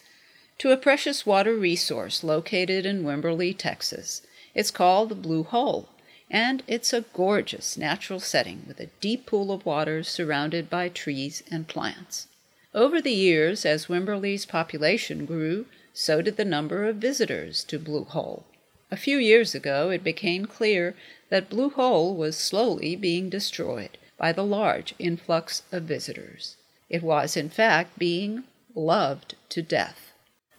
To 0.58 0.70
a 0.70 0.76
precious 0.76 1.26
water 1.26 1.56
resource 1.56 2.22
located 2.22 2.87
in 2.87 3.02
Wimberley, 3.02 3.52
Texas. 3.52 4.22
It's 4.54 4.70
called 4.70 5.08
the 5.08 5.16
Blue 5.16 5.42
Hole, 5.42 5.88
and 6.30 6.62
it's 6.68 6.92
a 6.92 7.06
gorgeous 7.12 7.76
natural 7.76 8.20
setting 8.20 8.62
with 8.68 8.78
a 8.78 8.90
deep 9.00 9.26
pool 9.26 9.50
of 9.50 9.66
water 9.66 10.04
surrounded 10.04 10.70
by 10.70 10.88
trees 10.88 11.42
and 11.50 11.66
plants. 11.66 12.28
Over 12.72 13.00
the 13.00 13.11
years, 13.11 13.66
as 13.66 13.88
Wimberley's 13.88 14.46
population 14.46 15.26
grew, 15.26 15.66
so 15.92 16.22
did 16.22 16.37
the 16.37 16.44
number 16.44 16.87
of 16.87 16.99
visitors 16.99 17.64
to 17.64 17.80
Blue 17.80 18.04
Hole. 18.04 18.44
A 18.92 18.96
few 18.96 19.18
years 19.18 19.56
ago, 19.56 19.90
it 19.90 20.04
became 20.04 20.46
clear 20.46 20.94
that 21.30 21.50
Blue 21.50 21.70
Hole 21.70 22.14
was 22.14 22.38
slowly 22.38 22.94
being 22.94 23.28
destroyed 23.28 23.99
by 24.16 24.33
the 24.33 24.45
large 24.45 24.95
influx 24.99 25.62
of 25.73 25.85
visitors. 25.85 26.57
It 26.88 27.02
was, 27.02 27.37
in 27.37 27.49
fact, 27.49 27.99
being 27.99 28.45
loved 28.75 29.35
to 29.50 29.62
death. 29.62 30.12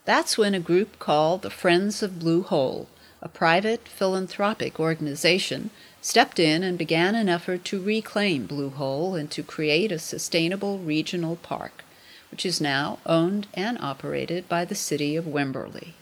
That's 0.04 0.36
when 0.36 0.54
a 0.54 0.60
group 0.60 0.98
called 0.98 1.42
the 1.42 1.50
Friends 1.50 2.02
of 2.02 2.18
Blue 2.18 2.42
Hole, 2.42 2.88
a 3.22 3.28
private 3.28 3.88
philanthropic 3.88 4.78
organization, 4.78 5.70
stepped 6.02 6.38
in 6.38 6.62
and 6.62 6.76
began 6.76 7.14
an 7.14 7.28
effort 7.28 7.64
to 7.66 7.80
reclaim 7.82 8.46
Blue 8.46 8.70
Hole 8.70 9.14
and 9.14 9.30
to 9.30 9.42
create 9.42 9.90
a 9.90 9.98
sustainable 9.98 10.78
regional 10.78 11.36
park 11.36 11.84
which 12.34 12.44
is 12.44 12.60
now 12.60 12.98
owned 13.06 13.46
and 13.54 13.78
operated 13.80 14.48
by 14.48 14.64
the 14.64 14.74
city 14.74 15.14
of 15.14 15.24
Wimberley. 15.24 15.92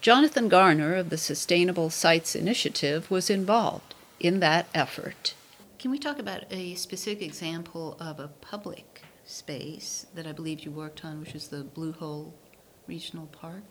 Jonathan 0.00 0.48
Garner 0.48 0.94
of 0.94 1.10
the 1.10 1.18
Sustainable 1.18 1.90
Sites 1.90 2.34
Initiative 2.34 3.10
was 3.10 3.28
involved 3.28 3.94
in 4.18 4.40
that 4.40 4.66
effort. 4.74 5.34
Can 5.82 5.90
we 5.90 5.98
talk 5.98 6.20
about 6.20 6.44
a 6.52 6.76
specific 6.76 7.22
example 7.22 7.96
of 7.98 8.20
a 8.20 8.28
public 8.28 9.02
space 9.24 10.06
that 10.14 10.28
I 10.28 10.32
believe 10.32 10.60
you 10.60 10.70
worked 10.70 11.04
on, 11.04 11.18
which 11.18 11.34
is 11.34 11.48
the 11.48 11.64
Blue 11.64 11.90
Hole 11.90 12.32
Regional 12.86 13.26
Park? 13.26 13.64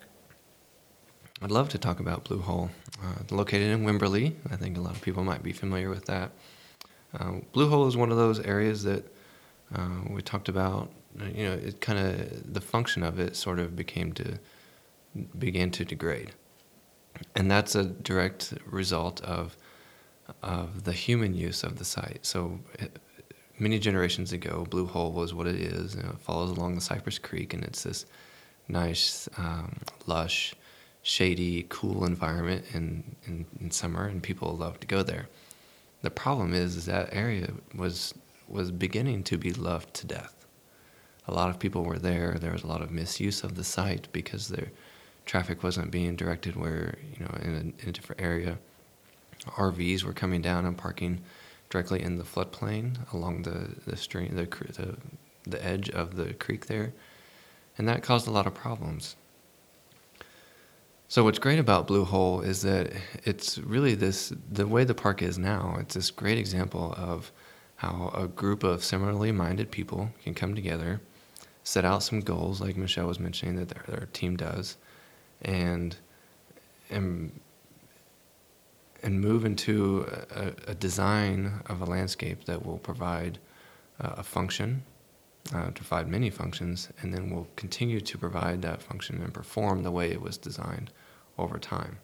I'd 1.42 1.52
love 1.52 1.70
to 1.70 1.78
talk 1.78 2.02
about 2.02 2.26
Blue 2.26 2.42
Hole. 2.42 2.70
Uh, 3.02 3.34
located 3.34 3.70
in 3.70 3.86
Wimberley, 3.86 4.36
I 4.52 4.58
think 4.58 4.78
a 4.78 4.82
lot 4.82 4.94
of 4.94 5.02
people 5.02 5.24
might 5.24 5.42
be 5.42 5.54
familiar 5.54 5.90
with 5.90 6.04
that. 6.08 6.32
Uh, 7.18 7.36
Blue 7.54 7.70
Hole 7.70 7.88
is 7.88 7.96
one 7.96 8.12
of 8.12 8.18
those 8.18 8.42
areas 8.42 8.84
that 8.84 9.06
uh, 9.74 10.02
we 10.10 10.22
talked 10.22 10.50
about 10.50 10.92
you 11.34 11.46
know, 11.46 11.54
it 11.54 11.80
kind 11.80 11.98
of 11.98 12.54
the 12.54 12.60
function 12.60 13.04
of 13.04 13.22
it 13.22 13.38
sort 13.38 13.58
of 13.58 13.74
became 13.78 14.12
to 14.14 14.38
began 15.40 15.72
to 15.72 15.86
degrade, 15.86 16.34
and 17.38 17.50
that's 17.50 17.74
a 17.74 17.86
direct 17.86 18.54
result 18.66 19.22
of 19.22 19.56
of 20.42 20.84
the 20.84 20.94
human 20.94 21.34
use 21.34 21.64
of 21.64 21.78
the 21.78 21.86
site. 21.86 22.20
So. 22.22 22.60
It, 22.80 23.00
many 23.60 23.78
generations 23.78 24.34
ago, 24.34 24.66
Blue 24.68 24.88
Hole 24.88 25.12
was 25.12 25.36
what 25.36 25.46
it 25.46 25.54
is. 25.54 25.94
You 25.94 26.02
know, 26.02 26.10
it 26.10 26.20
follows 26.20 26.50
along 26.50 26.74
the 26.74 26.82
Cypress 26.82 27.20
Creek, 27.20 27.54
and 27.54 27.64
it's 27.64 27.84
this 27.84 28.08
nice, 28.68 29.30
um, 29.38 29.78
lush, 30.08 30.56
shady, 31.04 31.68
cool 31.70 32.06
environment 32.06 32.66
in, 32.74 33.04
in, 33.28 33.46
in, 33.60 33.70
summer, 33.70 34.08
and 34.08 34.24
people 34.24 34.58
love 34.58 34.80
to 34.80 34.88
go 34.88 35.04
there. 35.04 35.28
The 36.02 36.10
problem 36.10 36.56
is, 36.56 36.76
is 36.76 36.86
that 36.86 37.10
area 37.12 37.52
was 37.76 38.16
was 38.48 38.72
beginning 38.72 39.22
to 39.26 39.38
be 39.38 39.54
loved 39.54 39.94
to 39.94 40.08
death 40.08 40.42
a 41.28 41.34
lot 41.34 41.50
of 41.50 41.60
people 41.60 41.84
were 41.84 42.00
there. 42.00 42.38
There 42.40 42.52
was 42.52 42.64
a 42.64 42.68
lot 42.68 42.82
of 42.82 42.92
misuse 42.92 43.44
of 43.44 43.56
the 43.56 43.64
site 43.64 44.08
because 44.12 44.48
their 44.48 44.72
traffic 45.26 45.64
wasn't 45.64 45.92
being 45.92 46.16
directed 46.16 46.56
where 46.56 46.96
you 47.14 47.24
know 47.24 47.34
in 47.42 47.56
a, 47.56 47.84
in 47.84 47.90
a 47.90 47.92
different 47.92 48.22
area. 48.22 48.58
RVs 49.46 50.04
were 50.04 50.14
coming 50.14 50.42
down 50.42 50.66
and 50.66 50.78
parking 50.78 51.22
directly 51.70 52.02
in 52.02 52.18
the 52.18 52.24
floodplain 52.24 52.98
along 53.14 53.44
the 53.44 53.76
the 53.90 53.98
stream, 53.98 54.36
the 54.36 54.46
the, 54.46 54.98
the 55.50 55.66
edge 55.66 55.90
of 55.90 56.16
the 56.16 56.34
creek 56.34 56.68
there, 56.68 56.94
and 57.78 57.88
that 57.88 58.04
caused 58.04 58.28
a 58.28 58.32
lot 58.32 58.48
of 58.48 58.54
problems. 58.54 59.16
So 61.08 61.26
what's 61.26 61.40
great 61.40 61.60
about 61.60 61.88
Blue 61.88 62.06
Hole 62.06 62.42
is 62.42 62.62
that 62.62 62.94
it's 63.26 63.58
really 63.58 63.96
this 63.96 64.32
the 64.50 64.68
way 64.68 64.84
the 64.84 64.94
park 64.94 65.22
is 65.22 65.38
now. 65.38 65.78
It's 65.80 65.96
this 65.96 66.12
great 66.12 66.38
example 66.38 66.94
of 66.98 67.32
how 67.78 68.12
a 68.14 68.28
group 68.28 68.64
of 68.64 68.84
similarly 68.84 69.32
minded 69.32 69.72
people 69.72 70.12
can 70.24 70.34
come 70.34 70.56
together 70.56 71.02
set 71.64 71.86
out 71.86 72.04
some 72.04 72.20
goals, 72.20 72.62
like 72.62 72.76
Michelle 72.78 73.08
was 73.08 73.20
mentioning 73.20 73.56
that 73.56 73.70
their, 73.70 73.84
their 73.88 74.08
team 74.14 74.36
does, 74.36 74.78
and 75.42 75.96
and 76.90 77.40
and 79.04 79.20
move 79.20 79.46
into 79.46 80.06
a, 80.32 80.72
a 80.72 80.76
design 80.76 81.62
of 81.68 81.82
a 81.82 81.86
landscape 81.86 82.46
that 82.46 82.66
will 82.66 82.78
provide 82.78 83.40
uh, 84.00 84.16
a 84.18 84.24
function, 84.24 84.84
uh, 85.56 85.72
provide 85.72 86.08
many 86.08 86.30
functions, 86.30 86.90
and 87.02 87.14
then 87.14 87.30
will 87.30 87.48
continue 87.56 88.00
to 88.02 88.18
provide 88.18 88.62
that 88.62 88.82
function 88.82 89.22
and 89.22 89.34
perform 89.34 89.84
the 89.84 89.92
way 89.92 90.12
it 90.12 90.22
was 90.22 90.38
designed 90.38 90.92
over 91.38 91.58
time. 91.58 91.98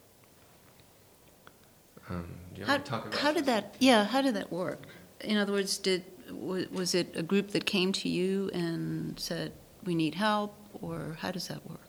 Um, 2.10 2.28
how, 2.66 2.80
how 3.20 3.34
did 3.34 3.46
that? 3.46 3.76
Yeah, 3.80 4.06
how 4.06 4.22
did 4.22 4.36
that 4.36 4.52
work? 4.52 4.84
In 5.22 5.38
other 5.38 5.52
words, 5.52 5.78
did 5.78 6.04
was 6.32 6.94
it 6.94 7.16
a 7.16 7.24
group 7.24 7.52
that 7.52 7.66
came 7.66 7.92
to 7.94 8.10
you 8.10 8.50
and 8.54 9.20
said, 9.20 9.54
we 9.86 9.96
need 9.96 10.16
help, 10.16 10.56
or 10.82 11.18
how 11.22 11.32
does 11.32 11.48
that 11.48 11.66
work? 11.70 11.80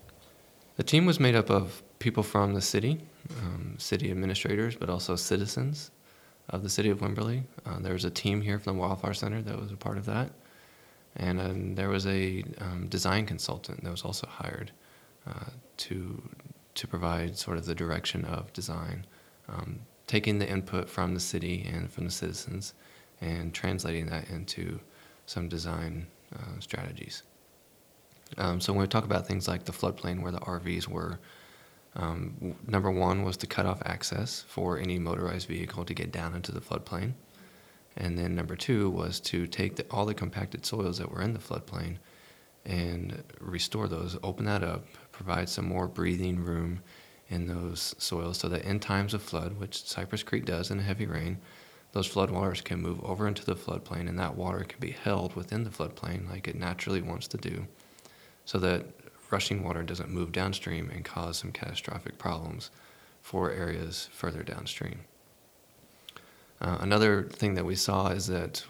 The 0.77 0.85
team 0.85 1.07
was 1.07 1.19
made 1.19 1.35
up 1.35 1.51
of 1.51 1.83
people 1.99 2.23
from 2.23 2.55
the 2.55 2.61
city, 2.61 3.01
um, 3.43 3.75
city 3.79 4.11
administrators, 4.11 4.77
but 4.77 4.91
also 4.91 5.17
citizens 5.17 5.91
of 6.51 6.63
the 6.63 6.71
city 6.71 6.91
of 6.91 7.01
Wimberley. 7.01 7.43
Uh, 7.67 7.79
there 7.81 7.93
was 7.93 8.05
a 8.05 8.11
team 8.11 8.41
here 8.41 8.59
from 8.59 8.77
the 8.77 8.81
Wildflower 8.81 9.15
Center 9.15 9.43
that 9.43 9.61
was 9.61 9.71
a 9.71 9.77
part 9.77 9.99
of 9.99 10.07
that. 10.07 10.31
And 11.17 11.41
um, 11.41 11.75
there 11.75 11.89
was 11.89 12.07
a 12.07 12.45
um, 12.61 12.87
design 12.89 13.27
consultant 13.27 13.83
that 13.83 13.91
was 13.91 14.03
also 14.03 14.27
hired 14.27 14.71
uh, 15.27 15.51
to, 15.79 16.23
to 16.75 16.87
provide 16.87 17.37
sort 17.37 17.59
of 17.59 17.67
the 17.67 17.75
direction 17.75 18.25
of 18.25 18.53
design, 18.53 19.05
um, 19.49 19.81
taking 20.07 20.39
the 20.39 20.49
input 20.49 20.89
from 20.89 21.15
the 21.15 21.21
city 21.21 21.69
and 21.73 21.91
from 21.91 22.05
the 22.05 22.11
citizens 22.11 22.75
and 23.21 23.53
translating 23.53 24.07
that 24.07 24.29
into 24.31 24.79
some 25.27 25.49
design 25.49 26.07
uh, 26.35 26.61
strategies. 26.61 27.25
Um, 28.37 28.61
so 28.61 28.73
when 28.73 28.83
we 28.83 28.87
talk 28.87 29.05
about 29.05 29.27
things 29.27 29.49
like 29.49 29.65
the 29.65 29.73
floodplain 29.73 30.23
where 30.23 30.33
the 30.33 30.41
RVs 30.41 30.87
were, 30.87 31.19
Um, 31.97 32.55
number 32.67 32.91
one 32.91 33.25
was 33.25 33.37
to 33.39 33.47
cut 33.47 33.67
off 33.67 33.83
access 33.85 34.45
for 34.47 34.79
any 34.79 34.99
motorized 34.99 35.49
vehicle 35.49 35.85
to 35.85 35.95
get 35.95 36.13
down 36.13 36.35
into 36.35 36.53
the 36.53 36.61
floodplain. 36.61 37.15
And 37.97 38.17
then 38.17 38.35
number 38.35 38.55
two 38.55 38.91
was 38.91 39.19
to 39.21 39.47
take 39.47 39.77
the, 39.77 39.85
all 39.91 40.07
the 40.07 40.15
compacted 40.15 40.65
soils 40.65 40.99
that 40.99 41.11
were 41.11 41.23
in 41.23 41.33
the 41.33 41.41
floodplain 41.41 41.97
and 42.65 43.23
restore 43.41 43.89
those, 43.89 44.17
open 44.23 44.45
that 44.45 44.63
up, 44.63 44.87
provide 45.11 45.49
some 45.49 45.67
more 45.67 45.89
breathing 45.89 46.45
room 46.45 46.81
in 47.29 47.47
those 47.47 47.95
soils 47.99 48.39
so 48.39 48.49
that 48.49 48.65
in 48.65 48.79
times 48.79 49.15
of 49.15 49.23
flood, 49.23 49.59
which 49.59 49.83
Cypress 49.83 50.23
Creek 50.23 50.45
does 50.45 50.71
in 50.71 50.79
heavy 50.79 51.07
rain, 51.07 51.39
those 51.93 52.09
floodwaters 52.09 52.63
can 52.63 52.81
move 52.81 53.03
over 53.05 53.27
into 53.27 53.45
the 53.45 53.57
floodplain 53.57 54.09
and 54.09 54.19
that 54.19 54.37
water 54.37 54.61
can 54.61 54.79
be 54.79 54.91
held 54.91 55.35
within 55.35 55.65
the 55.65 55.71
floodplain 55.71 56.29
like 56.31 56.47
it 56.47 56.55
naturally 56.55 57.01
wants 57.01 57.27
to 57.29 57.39
do 57.39 57.67
so 58.45 58.59
that 58.59 58.87
rushing 59.31 59.63
water 59.65 59.83
doesn't 59.83 60.11
move 60.11 60.33
downstream 60.33 60.91
and 60.91 61.05
cause 61.05 61.39
some 61.39 61.53
catastrophic 61.53 62.19
problems 62.19 62.71
for 63.23 63.51
areas 63.51 64.09
further 64.13 64.43
downstream. 64.43 65.01
Uh, 66.61 66.79
another 66.81 67.25
thing 67.25 67.55
that 67.55 67.65
we 67.65 67.75
saw 67.75 68.09
is 68.09 68.27
that 68.27 68.65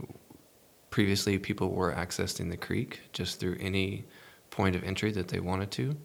previously 0.91 1.39
people 1.39 1.71
were 1.71 1.93
accessing 1.93 2.51
the 2.51 2.57
creek 2.57 3.01
just 3.13 3.41
through 3.41 3.57
any 3.61 4.05
point 4.51 4.75
of 4.75 4.85
entry 4.85 5.13
that 5.13 5.29
they 5.29 5.41
wanted 5.41 5.71
to. 5.71 5.97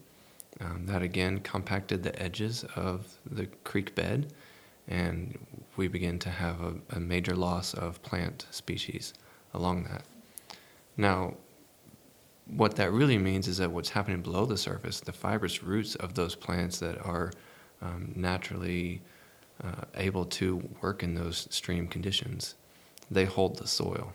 Um, 0.60 0.86
that 0.86 1.02
again 1.02 1.40
compacted 1.40 2.04
the 2.04 2.20
edges 2.22 2.64
of 2.76 3.18
the 3.28 3.46
creek 3.64 3.94
bed, 3.96 4.32
and 4.86 5.36
we 5.76 5.88
began 5.88 6.18
to 6.20 6.30
have 6.30 6.60
a, 6.60 6.74
a 6.90 7.00
major 7.00 7.34
loss 7.34 7.74
of 7.74 8.00
plant 8.02 8.46
species 8.50 9.14
along 9.52 9.84
that. 9.84 10.04
Now, 10.96 11.34
what 12.46 12.76
that 12.76 12.92
really 12.92 13.18
means 13.18 13.48
is 13.48 13.58
that 13.58 13.70
what's 13.70 13.90
happening 13.90 14.20
below 14.20 14.46
the 14.46 14.58
surface, 14.58 15.00
the 15.00 15.12
fibrous 15.12 15.62
roots 15.62 15.94
of 15.96 16.14
those 16.14 16.34
plants 16.34 16.78
that 16.78 16.98
are 17.04 17.32
um, 17.80 18.12
naturally 18.14 19.00
uh, 19.62 19.84
able 19.94 20.24
to 20.24 20.68
work 20.82 21.02
in 21.02 21.14
those 21.14 21.48
stream 21.50 21.86
conditions, 21.86 22.54
they 23.10 23.24
hold 23.24 23.58
the 23.58 23.66
soil. 23.66 24.12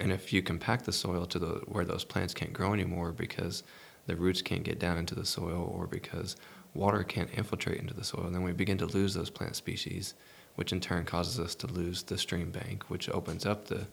And 0.00 0.12
if 0.12 0.32
you 0.32 0.42
compact 0.42 0.84
the 0.84 0.92
soil 0.92 1.24
to 1.26 1.38
the, 1.38 1.62
where 1.66 1.84
those 1.84 2.04
plants 2.04 2.34
can't 2.34 2.52
grow 2.52 2.72
anymore 2.72 3.12
because 3.12 3.62
the 4.06 4.16
roots 4.16 4.42
can't 4.42 4.64
get 4.64 4.78
down 4.78 4.98
into 4.98 5.14
the 5.14 5.24
soil 5.24 5.72
or 5.74 5.86
because 5.86 6.36
water 6.74 7.04
can't 7.04 7.30
infiltrate 7.36 7.78
into 7.78 7.94
the 7.94 8.04
soil, 8.04 8.28
then 8.30 8.42
we 8.42 8.52
begin 8.52 8.78
to 8.78 8.86
lose 8.86 9.14
those 9.14 9.30
plant 9.30 9.56
species, 9.56 10.14
which 10.56 10.72
in 10.72 10.80
turn 10.80 11.04
causes 11.04 11.38
us 11.38 11.54
to 11.54 11.66
lose 11.68 12.02
the 12.02 12.18
stream 12.18 12.50
bank, 12.50 12.90
which 12.90 13.08
opens 13.08 13.46
up 13.46 13.66
the, 13.66 13.86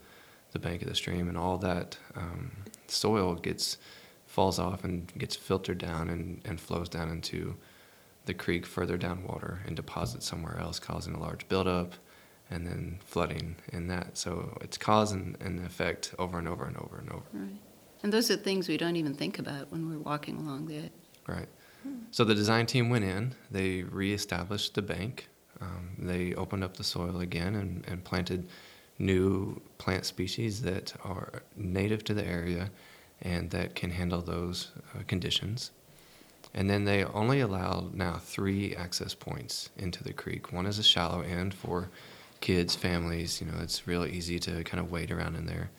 the 0.52 0.60
bank 0.60 0.82
of 0.82 0.88
the 0.88 0.96
stream, 0.96 1.28
and 1.28 1.38
all 1.38 1.58
that 1.58 1.98
um, 2.16 2.52
soil 2.88 3.36
gets 3.36 3.78
falls 4.26 4.60
off 4.60 4.84
and 4.86 5.12
gets 5.18 5.36
filtered 5.36 5.78
down 5.78 6.10
and, 6.10 6.42
and 6.46 6.60
flows 6.60 6.88
down 6.88 7.10
into 7.10 7.56
the 8.26 8.34
creek 8.34 8.66
further 8.66 8.98
down 8.98 9.24
water 9.24 9.62
and 9.66 9.76
deposits 9.76 10.26
somewhere 10.26 10.58
else, 10.58 10.80
causing 10.80 11.14
a 11.14 11.20
large 11.20 11.48
buildup 11.50 11.96
and 12.50 12.66
then 12.66 12.98
flooding 13.04 13.56
in 13.74 13.88
that. 13.88 14.18
So 14.18 14.58
it's 14.62 14.78
cause 14.78 15.12
and, 15.12 15.38
and 15.42 15.66
effect 15.66 16.14
over 16.18 16.40
and 16.40 16.48
over 16.48 16.66
and 16.66 16.78
over 16.78 17.00
and 17.00 17.10
over. 17.12 17.26
Right. 17.34 17.58
And 18.04 18.14
those 18.14 18.32
are 18.32 18.38
things 18.38 18.70
we 18.70 18.78
don't 18.78 18.96
even 18.96 19.14
think 19.14 19.38
about 19.38 19.72
when 19.72 19.90
we're 19.90 20.00
walking 20.00 20.38
along 20.38 20.68
the 20.68 20.78
edge. 20.78 20.92
Right. 21.28 21.48
So 22.12 22.24
the 22.24 22.36
design 22.36 22.68
team 22.68 22.90
went 22.90 23.06
in, 23.06 23.34
they 23.50 23.84
reestablished 23.84 24.76
the 24.76 24.82
bank, 24.82 25.30
um, 25.60 25.96
they 25.98 26.34
opened 26.36 26.64
up 26.64 26.78
the 26.78 26.84
soil 26.84 27.22
again 27.22 27.56
and, 27.56 27.86
and 27.88 28.04
planted 28.04 28.48
new 29.02 29.60
plant 29.78 30.06
species 30.06 30.62
that 30.62 30.94
are 31.04 31.42
native 31.56 32.04
to 32.06 32.14
the 32.14 32.26
area 32.26 32.70
and 33.22 33.50
that 33.50 33.76
can 33.76 33.90
handle 33.90 34.22
those 34.22 34.72
uh, 34.96 35.02
conditions. 35.08 35.72
And 36.54 36.70
then 36.70 36.86
they 36.86 37.04
only 37.06 37.40
allow 37.40 37.90
now 37.94 38.18
three 38.22 38.76
access 38.76 39.14
points 39.14 39.70
into 39.78 40.04
the 40.04 40.14
creek. 40.14 40.52
One 40.52 40.66
is 40.66 40.80
a 40.80 40.84
shallow 40.84 41.22
end 41.22 41.54
for 41.54 41.90
kids, 42.42 42.76
families. 42.76 43.40
You 43.40 43.48
know, 43.48 43.60
it's 43.62 43.88
real 43.88 44.06
easy 44.06 44.40
to 44.40 44.64
kind 44.64 44.84
of 44.84 44.92
wade 44.92 45.12
around 45.12 45.36
in 45.36 45.46
there. 45.46 45.70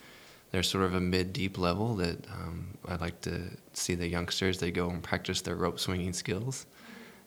There's 0.51 0.69
sort 0.69 0.85
of 0.85 0.95
a 0.95 1.01
mid-deep 1.01 1.59
level 1.59 1.95
that 1.97 2.27
um, 2.31 2.79
I 2.87 2.97
like 2.97 3.21
to 3.23 3.41
see 3.73 3.95
the 3.95 4.07
youngsters. 4.07 4.59
They 4.59 4.71
go 4.71 4.91
and 4.91 5.03
practice 5.03 5.41
their 5.41 5.57
rope 5.57 5.81
swinging 5.81 6.13
skills, 6.13 6.67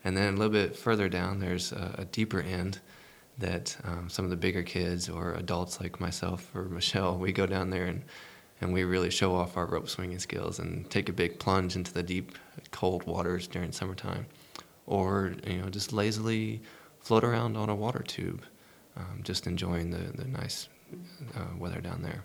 and 0.03 0.15
then 0.15 0.35
a 0.35 0.37
little 0.37 0.53
bit 0.53 0.77
further 0.77 1.09
down, 1.09 1.39
there's 1.39 1.71
a, 1.71 1.95
a 1.99 2.05
deeper 2.05 2.39
end 2.39 2.79
that 3.37 3.75
um, 3.83 4.09
some 4.09 4.25
of 4.25 4.31
the 4.31 4.37
bigger 4.37 4.63
kids 4.63 5.09
or 5.09 5.33
adults 5.33 5.81
like 5.81 5.99
myself 5.99 6.49
or 6.55 6.63
Michelle, 6.65 7.17
we 7.17 7.31
go 7.31 7.45
down 7.45 7.69
there 7.69 7.85
and 7.85 8.03
and 8.61 8.71
we 8.71 8.85
really 8.85 9.09
show 9.09 9.35
off 9.35 9.57
our 9.57 9.65
rope 9.65 9.89
swinging 9.89 10.19
skills 10.19 10.59
and 10.59 10.89
take 10.89 11.09
a 11.09 11.13
big 11.13 11.37
plunge 11.39 11.75
into 11.75 11.91
the 11.91 12.01
deep, 12.01 12.37
cold 12.71 13.05
waters 13.05 13.47
during 13.47 13.71
summertime, 13.73 14.25
or 14.85 15.33
you 15.45 15.57
know 15.57 15.69
just 15.69 15.91
lazily 15.91 16.61
float 17.01 17.23
around 17.23 17.57
on 17.57 17.69
a 17.69 17.75
water 17.75 17.99
tube 17.99 18.43
um, 18.97 19.21
just 19.23 19.47
enjoying 19.47 19.91
the, 19.91 19.97
the 20.17 20.27
nice 20.27 20.69
uh, 21.35 21.57
weather 21.57 21.81
down 21.81 22.01
there. 22.01 22.23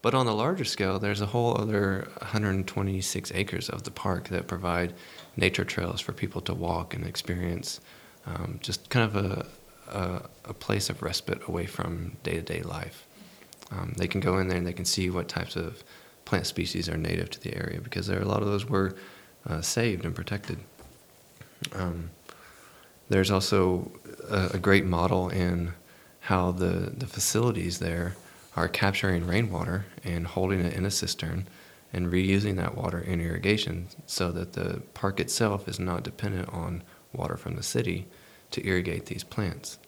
But 0.00 0.14
on 0.14 0.26
the 0.26 0.34
larger 0.34 0.64
scale, 0.64 0.98
there's 0.98 1.20
a 1.20 1.26
whole 1.26 1.60
other 1.60 2.08
126 2.18 3.32
acres 3.34 3.68
of 3.68 3.82
the 3.82 3.90
park 3.90 4.28
that 4.28 4.46
provide 4.46 4.94
nature 5.36 5.64
trails 5.64 6.00
for 6.00 6.12
people 6.12 6.40
to 6.42 6.54
walk 6.54 6.94
and 6.94 7.04
experience 7.04 7.80
um, 8.26 8.58
just 8.62 8.90
kind 8.90 9.04
of 9.04 9.16
a, 9.16 9.46
a, 9.88 10.22
a, 10.44 10.54
place 10.54 10.90
of 10.90 11.02
respite 11.02 11.46
away 11.48 11.66
from 11.66 12.16
day 12.22 12.34
to 12.34 12.42
day 12.42 12.62
life. 12.62 13.06
Um, 13.70 13.94
they 13.96 14.06
can 14.06 14.20
go 14.20 14.38
in 14.38 14.48
there 14.48 14.58
and 14.58 14.66
they 14.66 14.72
can 14.72 14.84
see 14.84 15.10
what 15.10 15.28
types 15.28 15.56
of 15.56 15.82
plant 16.24 16.46
species 16.46 16.88
are 16.88 16.96
native 16.96 17.30
to 17.30 17.40
the 17.40 17.54
area 17.56 17.80
because 17.80 18.06
there 18.06 18.20
a 18.20 18.24
lot 18.24 18.42
of 18.42 18.48
those 18.48 18.66
were 18.66 18.94
uh, 19.48 19.60
saved 19.60 20.04
and 20.04 20.14
protected. 20.14 20.58
Um, 21.72 22.10
there's 23.08 23.30
also 23.30 23.90
a, 24.30 24.50
a 24.54 24.58
great 24.58 24.84
model 24.84 25.28
in 25.28 25.72
how 26.20 26.52
the, 26.52 26.92
the 26.96 27.06
facilities 27.06 27.78
there 27.78 28.14
are 28.56 28.68
capturing 28.68 29.26
rainwater 29.26 29.86
and 30.04 30.26
holding 30.26 30.60
it 30.60 30.74
in 30.74 30.84
a 30.84 30.90
cistern 30.90 31.46
and 31.92 32.12
reusing 32.12 32.56
that 32.56 32.76
water 32.76 33.00
in 33.00 33.20
irrigation 33.20 33.88
so 34.06 34.30
that 34.32 34.52
the 34.52 34.82
park 34.92 35.20
itself 35.20 35.68
is 35.68 35.78
not 35.78 36.02
dependent 36.02 36.48
on 36.50 36.82
water 37.12 37.36
from 37.36 37.56
the 37.56 37.62
city 37.62 38.06
to 38.50 38.66
irrigate 38.66 39.06
these 39.06 39.24
plants. 39.24 39.78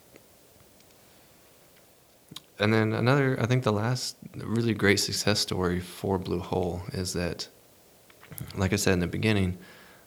And 2.59 2.75
then 2.75 2.93
another, 2.93 3.39
I 3.41 3.47
think 3.47 3.65
the 3.65 3.73
last 3.73 4.17
really 4.37 4.75
great 4.75 5.01
success 5.01 5.41
story 5.41 5.81
for 5.81 6.19
Blue 6.19 6.41
Hole 6.41 6.83
is 6.93 7.15
that, 7.15 7.49
like 8.55 8.75
I 8.75 8.77
said 8.77 8.93
in 8.93 9.01
the 9.01 9.07
beginning, 9.07 9.59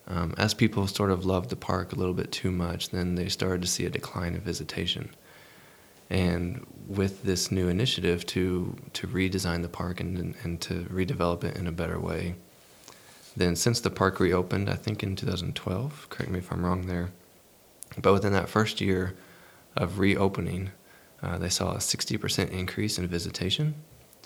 um, 0.08 0.36
as 0.38 0.54
people 0.54 0.86
sort 0.88 1.10
of 1.10 1.26
loved 1.26 1.50
the 1.50 1.56
park 1.56 1.94
a 1.94 1.96
little 1.96 2.14
bit 2.14 2.32
too 2.32 2.52
much, 2.52 2.90
then 2.90 3.16
they 3.16 3.28
started 3.28 3.62
to 3.64 3.68
see 3.68 3.86
a 3.86 3.90
decline 3.90 4.36
in 4.36 4.42
visitation. 4.42 5.10
And 6.10 6.66
with 6.88 7.24
this 7.24 7.52
new 7.52 7.70
initiative 7.70 8.26
to, 8.28 8.76
to 8.94 9.08
redesign 9.08 9.64
the 9.64 9.70
park 9.70 10.00
and, 10.00 10.36
and 10.44 10.62
to 10.62 10.84
redevelop 10.84 11.44
it 11.44 11.58
in 11.58 11.66
a 11.66 11.72
better 11.72 12.00
way, 12.00 12.36
then 13.36 13.56
since 13.56 13.80
the 13.80 13.90
park 13.90 14.20
reopened, 14.20 14.70
I 14.70 14.76
think 14.76 15.02
in 15.02 15.16
2012, 15.16 16.08
correct 16.10 16.32
me 16.32 16.38
if 16.38 16.52
I'm 16.52 16.64
wrong 16.64 16.86
there, 16.86 17.10
but 18.02 18.14
within 18.14 18.34
that 18.34 18.50
first 18.50 18.82
year 18.82 19.16
of 19.76 20.00
reopening, 20.00 20.72
uh, 21.22 21.38
they 21.38 21.50
saw 21.50 21.74
a 21.74 21.78
60% 21.78 22.50
increase 22.52 22.98
in 22.98 23.08
visitation. 23.08 23.76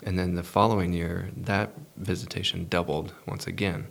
And 0.04 0.18
then 0.18 0.34
the 0.34 0.42
following 0.42 0.92
year, 0.92 1.30
that 1.36 1.72
visitation 1.96 2.66
doubled 2.68 3.14
once 3.26 3.46
again. 3.46 3.88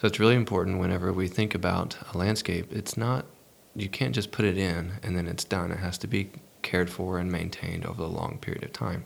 So 0.00 0.06
it's 0.06 0.20
really 0.20 0.36
important 0.36 0.78
whenever 0.78 1.12
we 1.12 1.28
think 1.28 1.54
about 1.54 1.96
a 2.12 2.18
landscape, 2.18 2.72
it's 2.72 2.96
not, 2.96 3.26
you 3.74 3.88
can't 3.88 4.14
just 4.14 4.30
put 4.30 4.44
it 4.44 4.56
in 4.56 4.92
and 5.02 5.16
then 5.16 5.26
it's 5.26 5.44
done. 5.44 5.72
It 5.72 5.78
has 5.78 5.98
to 5.98 6.06
be 6.06 6.30
cared 6.62 6.90
for 6.90 7.18
and 7.18 7.32
maintained 7.32 7.84
over 7.84 8.02
a 8.02 8.06
long 8.06 8.38
period 8.38 8.64
of 8.64 8.72
time. 8.72 9.04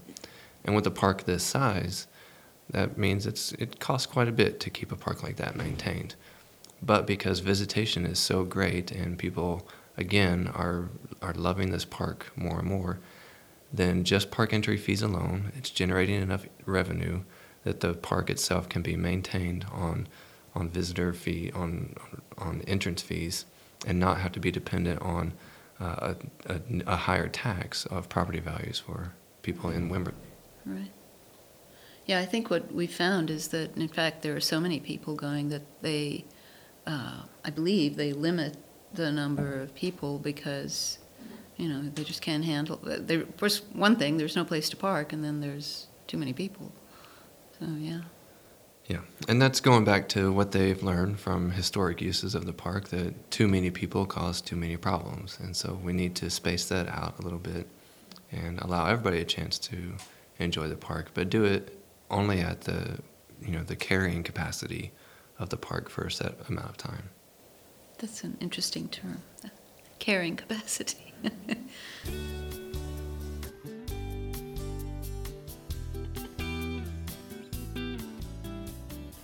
And 0.65 0.75
with 0.75 0.87
a 0.87 0.91
park 0.91 1.25
this 1.25 1.43
size, 1.43 2.07
that 2.71 2.97
means 2.97 3.27
it's, 3.27 3.53
it 3.53 3.81
costs 3.81 4.07
quite 4.07 4.29
a 4.29 4.33
bit 4.33 4.61
to 4.61 4.71
keep 4.71 4.93
a 4.93 4.97
park 4.97 5.23
like 5.23 5.37
that 5.37 5.57
maintained. 5.57 6.15
But 6.83 7.07
because 7.07 7.41
visitation 7.41 8.05
is 8.05 8.19
so 8.19 8.45
great 8.45 8.91
and 8.91 9.19
people, 9.19 9.69
again, 9.97 10.51
are, 10.55 10.89
are 11.21 11.35
loving 11.35 11.71
this 11.71 11.85
park 11.85 12.33
more 12.37 12.59
and 12.59 12.69
more, 12.69 12.99
then 13.73 14.05
just 14.05 14.31
park 14.31 14.53
entry 14.53 14.77
fees 14.77 15.03
alone, 15.03 15.53
it's 15.57 15.71
generating 15.71 16.21
enough 16.21 16.47
revenue 16.67 17.23
that 17.65 17.81
the 17.81 17.95
park 17.95 18.29
itself 18.29 18.69
can 18.69 18.83
be 18.83 18.97
maintained 18.97 19.65
on 19.73 20.09
on 20.55 20.69
visitor 20.69 21.15
fee 21.15 21.51
on 21.55 21.95
on 22.37 22.61
entrance 22.67 23.01
fees, 23.01 23.47
and 23.87 23.99
not 23.99 24.19
have 24.19 24.33
to 24.33 24.41
be 24.41 24.51
dependent 24.51 25.01
on 25.01 25.33
uh, 25.81 26.15
a, 26.47 26.53
a, 26.55 26.61
a, 26.87 26.97
higher 26.97 27.29
tax 27.29 27.87
of 27.87 28.09
property 28.09 28.41
values 28.41 28.79
for 28.79 29.13
people 29.43 29.71
in 29.71 29.91
Wimberley. 29.91 30.13
Right. 30.67 30.91
Yeah, 32.07 32.21
I 32.21 32.27
think 32.27 32.51
what 32.51 32.73
we 32.73 32.87
found 32.87 33.31
is 33.31 33.49
that 33.49 33.77
in 33.77 33.89
fact 33.89 34.23
there 34.23 34.37
are 34.37 34.41
so 34.41 34.61
many 34.61 34.79
people 34.79 35.15
going 35.15 35.49
that 35.49 35.63
they, 35.83 36.25
uh, 36.87 37.23
I 37.45 37.51
believe, 37.51 37.97
they 37.97 38.13
limit 38.13 38.57
the 38.95 39.11
number 39.11 39.61
of 39.61 39.75
people 39.75 40.19
because, 40.19 40.99
you 41.57 41.69
know, 41.69 41.83
they 41.95 42.05
just 42.05 42.23
can't 42.23 42.45
handle. 42.45 42.79
There, 42.83 43.25
first, 43.37 43.65
one 43.73 43.97
thing, 43.97 44.17
there's 44.17 44.37
no 44.37 44.45
place 44.45 44.69
to 44.71 44.77
park, 44.77 45.13
and 45.13 45.25
then 45.25 45.41
there's 45.41 45.87
too 46.07 46.19
many 46.19 46.33
people. 46.33 46.73
So 47.59 47.67
yeah. 47.79 48.01
Yeah, 48.87 49.01
and 49.29 49.41
that's 49.41 49.61
going 49.61 49.85
back 49.85 50.09
to 50.11 50.33
what 50.33 50.51
they've 50.51 50.83
learned 50.83 51.21
from 51.21 51.53
historic 51.53 52.01
uses 52.01 52.35
of 52.35 52.47
the 52.47 52.53
park 52.53 52.89
that 52.89 53.31
too 53.31 53.47
many 53.47 53.71
people 53.71 54.05
cause 54.05 54.41
too 54.41 54.57
many 54.57 54.77
problems. 54.77 55.39
And 55.41 55.57
so 55.57 55.79
we 55.83 55.93
need 55.93 56.17
to 56.17 56.29
space 56.29 56.67
that 56.67 56.89
out 56.89 57.19
a 57.21 57.23
little 57.23 57.39
bit 57.39 57.69
and 58.33 58.61
allow 58.61 58.87
everybody 58.87 59.21
a 59.21 59.25
chance 59.25 59.59
to 59.61 59.95
enjoy 60.39 60.67
the 60.67 60.77
park, 60.77 61.13
but 61.15 61.31
do 61.31 61.45
it 61.45 61.79
only 62.11 62.41
at 62.41 62.63
the 62.63 62.99
you 63.41 63.53
know 63.53 63.63
the 63.63 63.77
carrying 63.77 64.23
capacity 64.23 64.93
of 65.43 65.51
the 65.51 65.57
park 65.57 65.89
for 65.91 66.05
a 66.05 66.11
set 66.11 66.35
amount 66.49 66.71
of 66.71 66.77
time. 66.77 67.11
That's 67.99 68.25
an 68.25 68.37
interesting 68.41 68.89
term, 68.89 69.23
carrying 69.99 70.37
capacity. 70.37 71.13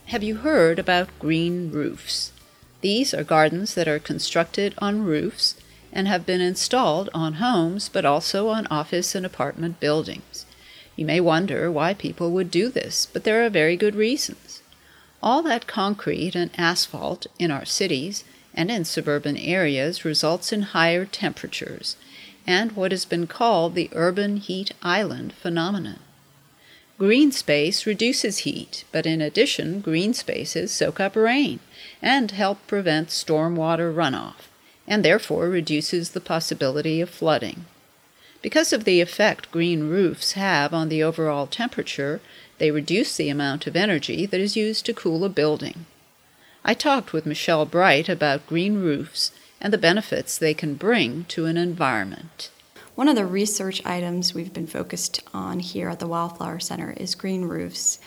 Have 0.07 0.22
you 0.22 0.37
heard 0.37 0.78
about 0.78 1.11
green 1.18 1.70
roofs? 1.70 2.33
These 2.81 3.12
are 3.12 3.22
gardens 3.22 3.74
that 3.74 3.87
are 3.87 3.98
constructed 3.98 4.74
on 4.78 5.02
roofs 5.02 5.54
and 5.92 6.09
have 6.09 6.24
been 6.24 6.40
installed 6.40 7.11
on 7.12 7.35
homes 7.35 7.90
but 7.90 8.07
also 8.07 8.48
on 8.48 8.66
office 8.68 9.14
and 9.14 9.26
apartment 9.26 9.81
buildings. 9.81 10.46
You 10.96 11.04
may 11.04 11.20
wonder 11.20 11.70
why 11.70 11.92
people 11.92 12.31
would 12.31 12.50
do 12.50 12.70
this, 12.70 13.04
but 13.04 13.24
there 13.24 13.44
are 13.44 13.50
very 13.50 13.76
good 13.76 13.94
reasons. 13.94 14.62
All 15.22 15.42
that 15.42 15.66
concrete 15.66 16.35
and 16.35 16.50
asphalt 16.57 17.26
in 17.38 17.50
our 17.50 17.64
cities 17.64 18.24
and 18.54 18.70
in 18.70 18.85
suburban 18.85 19.37
areas 19.37 20.04
results 20.04 20.52
in 20.52 20.62
higher 20.62 21.04
temperatures 21.04 21.96
and 22.46 22.72
what 22.72 22.92
has 22.92 23.04
been 23.04 23.26
called 23.26 23.74
the 23.74 23.90
urban 23.92 24.38
heat 24.38 24.72
island 24.83 25.33
phenomenon. 25.33 25.98
Green 26.98 27.31
space 27.31 27.87
reduces 27.87 28.38
heat, 28.38 28.85
but 28.90 29.07
in 29.07 29.20
addition, 29.20 29.81
green 29.81 30.14
spaces 30.14 30.72
soak 30.72 30.98
up 30.98 31.14
rain 31.14 31.61
and 32.02 32.31
help 32.33 32.66
prevent 32.66 33.09
stormwater 33.09 33.94
runoff, 33.94 34.48
and 34.87 35.04
therefore 35.04 35.48
reduces 35.48 36.11
the 36.11 36.20
possibility 36.20 37.00
of 37.00 37.11
flooding. 37.11 37.66
Because 38.40 38.72
of 38.72 38.85
the 38.85 39.00
effect 39.00 39.50
green 39.52 39.88
roofs 39.88 40.33
have 40.33 40.72
on 40.72 40.88
the 40.88 41.02
overall 41.02 41.46
temperature, 41.46 42.20
they 42.58 42.70
reduce 42.70 43.16
the 43.16 43.28
amount 43.28 43.66
of 43.66 43.76
energy 43.76 44.26
that 44.26 44.40
is 44.40 44.56
used 44.56 44.84
to 44.86 44.92
cool 44.92 45.24
a 45.24 45.28
building. 45.28 45.86
I 46.64 46.74
talked 46.74 47.12
with 47.12 47.26
Michelle 47.26 47.64
Bright 47.64 48.08
about 48.08 48.46
green 48.46 48.76
roofs 48.76 49.32
and 49.60 49.72
the 49.72 49.78
benefits 49.78 50.36
they 50.36 50.54
can 50.54 50.74
bring 50.74 51.24
to 51.26 51.46
an 51.46 51.56
environment. 51.56 52.50
One 52.94 53.08
of 53.08 53.16
the 53.16 53.26
research 53.26 53.84
items 53.86 54.34
we've 54.34 54.52
been 54.52 54.66
focused 54.66 55.22
on 55.32 55.60
here 55.60 55.88
at 55.88 56.00
the 56.00 56.08
Wildflower 56.08 56.58
Center 56.58 56.92
is 56.96 57.14
green 57.14 57.44
roofs, 57.44 58.00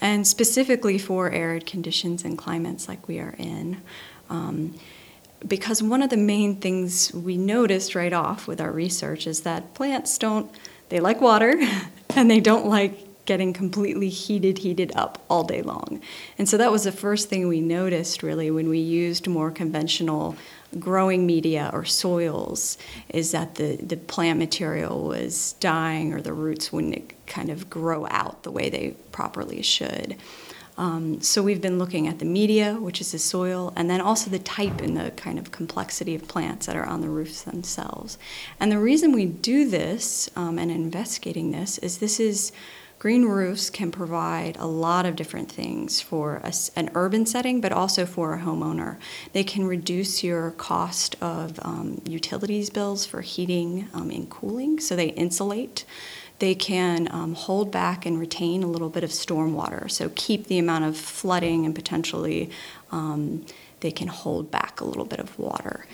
and 0.00 0.26
specifically 0.26 0.98
for 0.98 1.30
arid 1.30 1.64
conditions 1.64 2.24
and 2.24 2.36
climates 2.36 2.88
like 2.88 3.06
we 3.06 3.20
are 3.20 3.36
in. 3.38 3.80
Um, 4.28 4.74
because 5.46 5.82
one 5.82 6.02
of 6.02 6.10
the 6.10 6.16
main 6.16 6.56
things 6.56 7.12
we 7.14 7.36
noticed 7.36 7.94
right 7.94 8.12
off 8.12 8.46
with 8.46 8.60
our 8.60 8.72
research 8.72 9.26
is 9.26 9.40
that 9.42 9.74
plants 9.74 10.18
don't, 10.18 10.50
they 10.88 11.00
like 11.00 11.20
water 11.20 11.54
and 12.10 12.30
they 12.30 12.40
don't 12.40 12.66
like 12.66 12.98
getting 13.24 13.52
completely 13.52 14.08
heated, 14.08 14.58
heated 14.58 14.92
up 14.96 15.24
all 15.30 15.44
day 15.44 15.62
long. 15.62 16.00
And 16.38 16.48
so 16.48 16.56
that 16.56 16.72
was 16.72 16.84
the 16.84 16.92
first 16.92 17.28
thing 17.28 17.46
we 17.46 17.60
noticed 17.60 18.22
really 18.22 18.50
when 18.50 18.68
we 18.68 18.78
used 18.78 19.28
more 19.28 19.50
conventional 19.50 20.36
growing 20.78 21.26
media 21.26 21.70
or 21.72 21.84
soils 21.84 22.78
is 23.10 23.30
that 23.32 23.56
the, 23.56 23.76
the 23.76 23.96
plant 23.96 24.38
material 24.38 25.04
was 25.04 25.54
dying 25.54 26.12
or 26.12 26.20
the 26.20 26.32
roots 26.32 26.72
wouldn't 26.72 27.12
kind 27.26 27.50
of 27.50 27.68
grow 27.70 28.06
out 28.10 28.42
the 28.42 28.50
way 28.50 28.70
they 28.70 28.96
properly 29.12 29.62
should. 29.62 30.16
Um, 30.78 31.20
so 31.20 31.42
we've 31.42 31.60
been 31.60 31.78
looking 31.78 32.08
at 32.08 32.18
the 32.18 32.24
media, 32.24 32.74
which 32.74 33.00
is 33.00 33.12
the 33.12 33.18
soil, 33.18 33.72
and 33.76 33.90
then 33.90 34.00
also 34.00 34.30
the 34.30 34.38
type 34.38 34.80
and 34.80 34.96
the 34.96 35.10
kind 35.12 35.38
of 35.38 35.52
complexity 35.52 36.14
of 36.14 36.26
plants 36.26 36.66
that 36.66 36.76
are 36.76 36.86
on 36.86 37.02
the 37.02 37.10
roofs 37.10 37.42
themselves. 37.42 38.16
And 38.58 38.72
the 38.72 38.78
reason 38.78 39.12
we 39.12 39.26
do 39.26 39.68
this 39.68 40.30
um, 40.34 40.58
and 40.58 40.70
investigating 40.70 41.50
this 41.50 41.76
is 41.78 41.98
this 41.98 42.18
is 42.18 42.52
Green 43.02 43.24
roofs 43.24 43.68
can 43.68 43.90
provide 43.90 44.56
a 44.60 44.66
lot 44.66 45.04
of 45.06 45.16
different 45.16 45.50
things 45.50 46.00
for 46.00 46.36
a, 46.44 46.52
an 46.76 46.88
urban 46.94 47.26
setting, 47.26 47.60
but 47.60 47.72
also 47.72 48.06
for 48.06 48.32
a 48.32 48.38
homeowner. 48.38 48.96
They 49.32 49.42
can 49.42 49.66
reduce 49.66 50.22
your 50.22 50.52
cost 50.52 51.16
of 51.20 51.58
um, 51.62 52.00
utilities 52.06 52.70
bills 52.70 53.04
for 53.04 53.20
heating 53.20 53.88
um, 53.92 54.10
and 54.10 54.30
cooling, 54.30 54.78
so 54.78 54.94
they 54.94 55.08
insulate. 55.08 55.84
They 56.38 56.54
can 56.54 57.08
um, 57.10 57.34
hold 57.34 57.72
back 57.72 58.06
and 58.06 58.20
retain 58.20 58.62
a 58.62 58.68
little 58.68 58.88
bit 58.88 59.02
of 59.02 59.10
storm 59.10 59.52
water, 59.52 59.88
so 59.88 60.12
keep 60.14 60.46
the 60.46 60.60
amount 60.60 60.84
of 60.84 60.96
flooding 60.96 61.66
and 61.66 61.74
potentially 61.74 62.50
um, 62.92 63.44
they 63.80 63.90
can 63.90 64.06
hold 64.06 64.52
back 64.52 64.80
a 64.80 64.84
little 64.84 65.06
bit 65.06 65.18
of 65.18 65.36
water. 65.40 65.86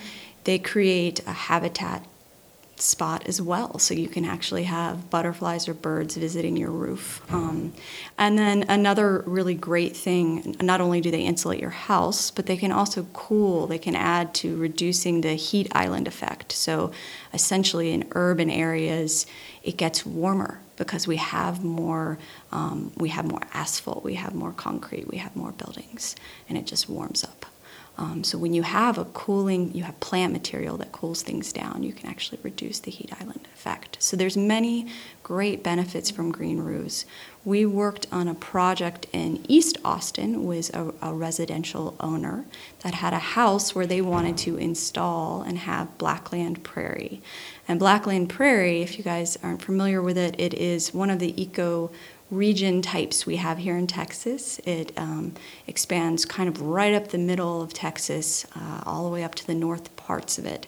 They 0.45 0.59
create 0.59 1.27
a 1.27 1.33
habitat 1.33 2.05
spot 2.81 3.27
as 3.27 3.41
well. 3.41 3.79
So 3.79 3.95
you 3.95 4.09
can 4.09 4.25
actually 4.25 4.65
have 4.65 5.11
butterflies 5.11 5.69
or 5.69 5.75
birds 5.75 6.17
visiting 6.17 6.57
your 6.57 6.71
roof. 6.71 7.23
Um, 7.33 7.73
and 8.17 8.39
then 8.39 8.65
another 8.69 9.23
really 9.27 9.55
great 9.55 9.97
thing 9.97 10.57
not 10.61 10.81
only 10.81 11.01
do 11.01 11.11
they 11.11 11.23
insulate 11.23 11.61
your 11.61 11.71
house, 11.71 12.31
but 12.31 12.47
they 12.47 12.57
can 12.57 12.73
also 12.73 13.07
cool, 13.13 13.67
they 13.67 13.79
can 13.79 13.95
add 13.95 14.35
to 14.35 14.57
reducing 14.57 15.21
the 15.21 15.35
heat 15.35 15.69
island 15.73 16.09
effect. 16.09 16.53
So 16.53 16.93
essentially, 17.33 17.93
in 17.93 18.09
urban 18.13 18.51
areas, 18.51 19.27
it 19.63 19.77
gets 19.77 20.07
warmer 20.07 20.61
because 20.77 21.07
we 21.07 21.17
have 21.17 21.63
more 21.65 22.19
um, 22.53 22.93
we 22.97 23.09
have 23.11 23.27
more 23.27 23.43
asphalt 23.53 24.05
we 24.05 24.15
have 24.15 24.35
more 24.35 24.53
concrete 24.53 25.09
we 25.09 25.19
have 25.19 25.35
more 25.37 25.53
buildings 25.53 26.17
and 26.49 26.57
it 26.57 26.65
just 26.67 26.89
warms 26.89 27.25
up 27.25 27.38
um, 27.99 28.23
so 28.23 28.39
when 28.39 28.55
you 28.55 28.63
have 28.63 28.97
a 28.97 29.05
cooling, 29.07 29.75
you 29.75 29.83
have 29.83 29.99
plant 29.99 30.33
material 30.33 30.77
that 30.77 30.93
cools 30.93 31.23
things 31.23 31.53
down, 31.53 31.83
you 31.83 31.93
can 31.93 32.09
actually 32.09 32.39
reduce 32.45 32.79
the 32.79 32.93
heat 32.93 33.13
island 33.21 33.49
effect. 33.53 33.97
So 33.99 34.17
there's 34.17 34.37
many 34.37 34.87
great 35.25 35.65
benefits 35.65 36.09
from 36.09 36.31
green 36.31 36.59
roofs. 36.61 37.05
We 37.45 37.67
worked 37.67 38.07
on 38.13 38.29
a 38.29 38.35
project 38.35 39.07
in 39.13 39.45
East 39.49 39.79
Austin 39.85 40.47
with 40.47 40.75
a, 40.77 40.95
a 41.03 41.13
residential 41.13 41.97
owner 41.99 42.45
that 42.81 42.95
had 42.95 43.13
a 43.13 43.19
house 43.19 43.75
where 43.75 43.87
they 43.87 44.01
wanted 44.01 44.39
to 44.39 44.57
install 44.57 45.43
and 45.43 45.59
have 45.59 45.99
blackland 45.99 46.63
prairie. 46.63 47.21
And 47.67 47.81
blackland 47.81 48.29
prairie, 48.31 48.81
if 48.81 48.97
you 48.97 49.03
guys 49.03 49.37
aren't 49.43 49.63
familiar 49.63 50.01
with 50.01 50.17
it, 50.17 50.37
it 50.39 50.55
is 50.55 50.95
one 50.95 51.11
of 51.11 51.19
the 51.19 51.41
eco 51.41 51.91
region 52.31 52.83
types 52.83 53.25
we 53.25 53.37
have 53.37 53.59
here 53.59 53.77
in 53.77 53.87
Texas. 53.87 54.59
It 54.65 54.93
um, 54.97 55.35
expands 55.67 56.25
kind 56.25 56.49
of 56.49 56.61
right 56.61 56.93
up 56.93 57.09
the 57.09 57.19
middle 57.19 57.63
of 57.63 57.73
Texas, 57.73 58.47
uh, 58.55 58.83
all 58.85 59.05
the 59.05 59.11
way 59.11 59.25
up 59.25 59.35
to 59.37 59.47
the 59.47 59.55
north 59.55 59.95
parts 59.97 60.39
of 60.39 60.45
it. 60.45 60.67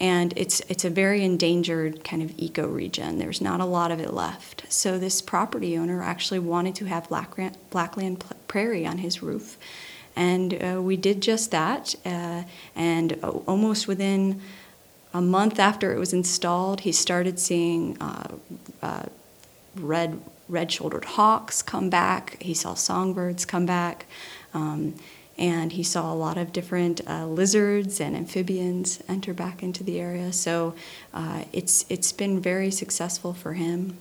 And 0.00 0.32
it's, 0.36 0.60
it's 0.68 0.84
a 0.84 0.90
very 0.90 1.24
endangered 1.24 2.04
kind 2.04 2.22
of 2.22 2.32
eco 2.36 2.68
region. 2.68 3.18
There's 3.18 3.40
not 3.40 3.60
a 3.60 3.64
lot 3.64 3.90
of 3.90 3.98
it 4.00 4.12
left. 4.12 4.64
So, 4.68 4.96
this 4.96 5.20
property 5.20 5.76
owner 5.76 6.02
actually 6.02 6.38
wanted 6.38 6.76
to 6.76 6.84
have 6.84 7.08
blackland, 7.08 7.56
blackland 7.70 8.24
prairie 8.46 8.86
on 8.86 8.98
his 8.98 9.22
roof. 9.22 9.58
And 10.14 10.54
uh, 10.62 10.82
we 10.82 10.96
did 10.96 11.20
just 11.20 11.50
that. 11.50 11.96
Uh, 12.04 12.44
and 12.76 13.12
almost 13.22 13.88
within 13.88 14.40
a 15.12 15.20
month 15.20 15.58
after 15.58 15.92
it 15.92 15.98
was 15.98 16.12
installed, 16.12 16.80
he 16.80 16.92
started 16.92 17.40
seeing 17.40 18.00
uh, 18.00 18.36
uh, 18.82 19.02
red 19.76 20.20
red 20.48 20.72
shouldered 20.72 21.04
hawks 21.04 21.62
come 21.62 21.90
back, 21.90 22.42
he 22.42 22.54
saw 22.54 22.74
songbirds 22.74 23.44
come 23.44 23.66
back, 23.66 24.06
um, 24.54 24.94
and 25.36 25.72
he 25.72 25.82
saw 25.82 26.12
a 26.12 26.16
lot 26.16 26.36
of 26.36 26.52
different 26.52 27.00
uh, 27.08 27.26
lizards 27.26 28.00
and 28.00 28.16
amphibians 28.16 29.02
enter 29.08 29.32
back 29.32 29.62
into 29.62 29.84
the 29.84 30.00
area. 30.00 30.32
So 30.32 30.74
uh, 31.14 31.44
it's, 31.52 31.84
it's 31.88 32.12
been 32.12 32.40
very 32.40 32.70
successful 32.70 33.32
for 33.34 33.52
him. 33.52 33.98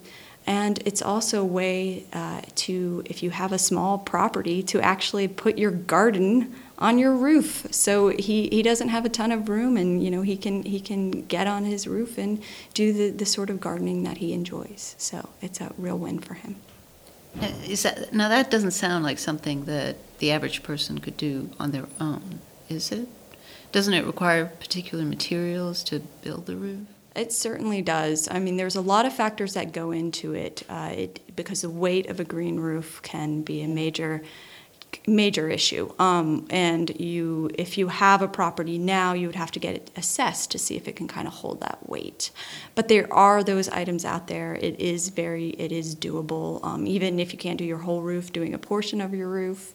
And 0.48 0.80
it's 0.86 1.02
also 1.02 1.42
a 1.42 1.46
way 1.46 2.06
uh, 2.14 2.42
to, 2.56 3.04
if 3.06 3.22
you 3.22 3.30
have 3.32 3.52
a 3.52 3.60
small 3.60 3.98
property, 3.98 4.64
to 4.64 4.82
actually 4.82 5.28
put 5.28 5.58
your 5.58 5.72
garden 5.72 6.56
on 6.80 6.98
your 6.98 7.14
roof. 7.14 7.68
So 7.72 8.10
he, 8.10 8.48
he 8.50 8.62
doesn't 8.62 8.90
have 8.90 9.06
a 9.06 9.10
ton 9.10 9.32
of 9.32 9.50
room, 9.50 9.78
and 9.78 10.04
you 10.04 10.12
know 10.12 10.22
he 10.22 10.38
can 10.38 10.64
he 10.64 10.80
can 10.80 11.26
get 11.26 11.48
on 11.48 11.66
his 11.66 11.88
roof 11.88 12.18
and 12.18 12.42
do 12.74 12.94
the, 12.94 13.10
the 13.10 13.26
sort 13.26 13.50
of 13.50 13.60
gardening 13.60 14.04
that 14.04 14.18
he 14.18 14.34
enjoys. 14.34 14.96
So 14.98 15.30
it's 15.42 15.62
a 15.62 15.74
real 15.78 15.98
win 15.98 16.20
for 16.20 16.36
him. 16.36 16.58
Is 17.68 17.84
that 17.84 18.14
now 18.14 18.30
that 18.30 18.50
doesn't 18.50 18.72
sound 18.72 19.04
like 19.04 19.20
something 19.20 19.66
that 19.66 19.98
the 20.20 20.32
average 20.32 20.64
person 20.64 21.00
could 21.00 21.18
do 21.18 21.50
on 21.60 21.72
their 21.72 21.86
own, 22.00 22.40
is 22.68 22.92
it? 22.92 23.08
Doesn't 23.72 23.94
it 23.94 24.06
require 24.06 24.46
particular 24.46 25.04
materials 25.04 25.84
to 25.84 26.00
build 26.00 26.46
the 26.46 26.56
roof? 26.56 26.80
It 27.16 27.34
certainly 27.34 27.82
does. 27.82 28.28
I 28.30 28.40
mean, 28.40 28.58
there's 28.58 28.76
a 28.76 28.82
lot 28.82 29.06
of 29.06 29.14
factors 29.14 29.56
that 29.56 29.72
go 29.72 29.92
into 29.92 30.34
it, 30.34 30.64
uh, 30.70 30.92
it 30.94 31.36
because 31.36 31.62
the 31.62 31.70
weight 31.70 32.08
of 32.10 32.20
a 32.20 32.24
green 32.24 32.60
roof 32.60 33.02
can 33.02 33.42
be 33.42 33.62
a 33.62 33.68
major 33.68 34.22
major 35.08 35.50
issue. 35.50 35.92
Um, 36.00 36.46
and 36.50 37.00
you, 37.00 37.50
if 37.58 37.78
you 37.78 37.88
have 37.88 38.22
a 38.22 38.28
property 38.28 38.78
now, 38.78 39.14
you 39.14 39.28
would 39.28 39.36
have 39.36 39.52
to 39.52 39.60
get 39.60 39.76
it 39.76 39.92
assessed 39.96 40.52
to 40.52 40.60
see 40.60 40.76
if 40.76 40.88
it 40.88 40.96
can 40.96 41.08
kind 41.08 41.28
of 41.28 41.34
hold 41.36 41.62
that 41.62 41.88
weight. 41.88 42.32
But 42.76 42.88
there 42.88 43.12
are 43.14 43.44
those 43.44 43.70
items 43.70 44.06
out 44.06 44.28
there. 44.28 44.56
It 44.56 44.80
is 44.80 45.10
very, 45.10 45.50
it 45.52 45.72
is 45.72 45.96
doable. 45.96 46.64
Um, 46.64 46.88
even 46.88 47.20
if 47.20 47.32
you 47.32 47.40
can't 47.40 47.58
do 47.58 47.66
your 47.66 47.80
whole 47.80 48.02
roof, 48.02 48.34
doing 48.34 48.54
a 48.54 48.60
portion 48.60 49.02
of 49.02 49.14
your 49.14 49.30
roof. 49.30 49.74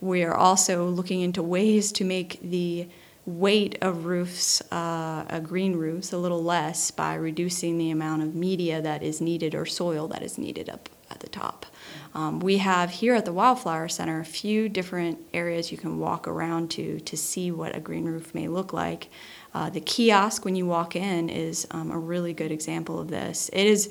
We 0.00 0.24
are 0.24 0.34
also 0.34 0.88
looking 0.88 1.20
into 1.20 1.42
ways 1.44 1.92
to 1.92 2.04
make 2.04 2.40
the 2.42 2.88
weight 3.24 3.78
of 3.80 4.04
roofs, 4.04 4.60
uh, 4.72 5.24
a 5.28 5.40
green 5.40 5.76
roofs, 5.76 6.12
a 6.12 6.18
little 6.18 6.42
less 6.42 6.90
by 6.90 7.14
reducing 7.14 7.78
the 7.78 7.90
amount 7.90 8.22
of 8.22 8.34
media 8.34 8.82
that 8.82 9.02
is 9.02 9.20
needed 9.20 9.54
or 9.54 9.64
soil 9.64 10.08
that 10.08 10.22
is 10.22 10.38
needed 10.38 10.68
up 10.68 10.88
at 11.08 11.20
the 11.20 11.28
top. 11.28 11.66
Um, 12.14 12.40
we 12.40 12.58
have 12.58 12.90
here 12.90 13.14
at 13.14 13.24
the 13.24 13.32
Wildflower 13.32 13.88
Center 13.88 14.20
a 14.20 14.24
few 14.24 14.68
different 14.68 15.18
areas 15.32 15.72
you 15.72 15.78
can 15.78 15.98
walk 15.98 16.28
around 16.28 16.70
to 16.72 17.00
to 17.00 17.16
see 17.16 17.50
what 17.50 17.74
a 17.74 17.80
green 17.80 18.04
roof 18.04 18.34
may 18.34 18.48
look 18.48 18.72
like. 18.72 19.08
Uh, 19.54 19.70
the 19.70 19.80
kiosk 19.80 20.44
when 20.44 20.54
you 20.54 20.66
walk 20.66 20.94
in 20.94 21.28
is 21.28 21.66
um, 21.70 21.90
a 21.90 21.98
really 21.98 22.32
good 22.32 22.52
example 22.52 22.98
of 22.98 23.08
this. 23.08 23.50
It 23.52 23.66
is 23.66 23.90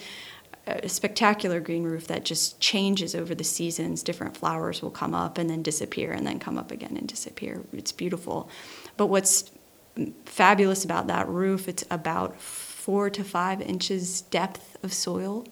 a 0.68 0.88
spectacular 0.88 1.60
green 1.60 1.84
roof 1.84 2.08
that 2.08 2.24
just 2.24 2.60
changes 2.60 3.16
over 3.16 3.34
the 3.34 3.44
seasons. 3.44 4.04
Different 4.04 4.38
flowers 4.38 4.82
will 4.82 4.92
come 4.92 5.16
up 5.16 5.38
and 5.38 5.50
then 5.50 5.64
disappear 5.64 6.12
and 6.12 6.26
then 6.26 6.40
come 6.40 6.58
up 6.58 6.72
again 6.72 6.96
and 6.98 7.08
disappear. 7.08 7.64
It's 7.74 7.92
beautiful. 7.92 8.50
But 8.98 9.08
what's 9.08 9.52
fabulous 10.26 10.86
about 10.86 11.08
that 11.08 11.28
roof, 11.28 11.68
it's 11.68 11.84
about 11.90 12.40
four 12.40 13.10
to 13.10 13.24
five 13.24 13.62
inches 13.62 14.22
depth 14.22 14.78
of 14.84 14.94
soil. 14.94 15.48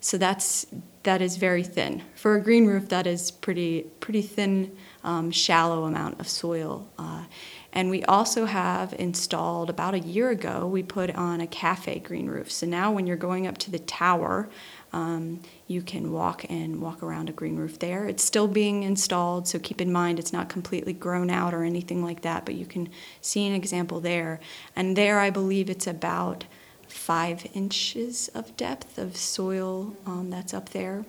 So 0.00 0.18
that's 0.18 0.66
that 1.02 1.22
is 1.22 1.36
very 1.36 1.62
thin. 1.62 2.02
For 2.14 2.34
a 2.34 2.40
green 2.42 2.66
roof, 2.66 2.88
that 2.90 3.06
is 3.06 3.30
pretty 3.30 3.86
pretty 4.00 4.22
thin, 4.22 4.76
um, 5.02 5.30
shallow 5.30 5.84
amount 5.84 6.20
of 6.20 6.28
soil. 6.28 6.88
Uh, 6.98 7.24
and 7.72 7.88
we 7.88 8.02
also 8.04 8.46
have 8.46 8.94
installed 8.98 9.70
about 9.70 9.94
a 9.94 10.00
year 10.00 10.30
ago. 10.30 10.66
We 10.66 10.82
put 10.82 11.14
on 11.14 11.40
a 11.40 11.46
cafe 11.46 12.00
green 12.00 12.26
roof. 12.26 12.50
So 12.50 12.66
now, 12.66 12.90
when 12.90 13.06
you're 13.06 13.16
going 13.16 13.46
up 13.46 13.58
to 13.58 13.70
the 13.70 13.78
tower, 13.78 14.50
um, 14.92 15.40
you 15.68 15.80
can 15.80 16.10
walk 16.10 16.44
and 16.50 16.80
walk 16.82 17.02
around 17.02 17.28
a 17.28 17.32
green 17.32 17.56
roof 17.56 17.78
there. 17.78 18.06
It's 18.06 18.24
still 18.24 18.48
being 18.48 18.82
installed, 18.82 19.46
so 19.46 19.58
keep 19.60 19.80
in 19.80 19.92
mind 19.92 20.18
it's 20.18 20.32
not 20.32 20.48
completely 20.48 20.92
grown 20.92 21.30
out 21.30 21.54
or 21.54 21.62
anything 21.62 22.02
like 22.02 22.22
that. 22.22 22.44
But 22.44 22.56
you 22.56 22.66
can 22.66 22.88
see 23.20 23.46
an 23.46 23.54
example 23.54 24.00
there. 24.00 24.40
And 24.74 24.96
there, 24.96 25.20
I 25.20 25.30
believe 25.30 25.70
it's 25.70 25.86
about 25.86 26.44
five 26.92 27.46
inches 27.54 28.28
of 28.34 28.56
depth 28.56 28.98
of 28.98 29.16
soil 29.16 29.96
um, 30.06 30.30
that's 30.30 30.52
up 30.52 30.70
there. 30.70 31.04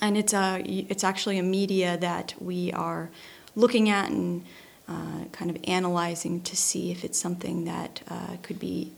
And 0.00 0.16
it's, 0.16 0.32
a, 0.32 0.62
it's 0.64 1.02
actually 1.02 1.38
a 1.38 1.42
media 1.42 1.96
that 1.96 2.34
we 2.40 2.72
are 2.72 3.10
looking 3.56 3.90
at 3.90 4.10
and 4.10 4.44
uh, 4.88 5.24
kind 5.32 5.50
of 5.50 5.58
analyzing 5.64 6.40
to 6.42 6.56
see 6.56 6.90
if 6.90 7.04
it's 7.04 7.18
something 7.18 7.64
that 7.64 8.02
uh, 8.08 8.36
could 8.42 8.58
be 8.58 8.92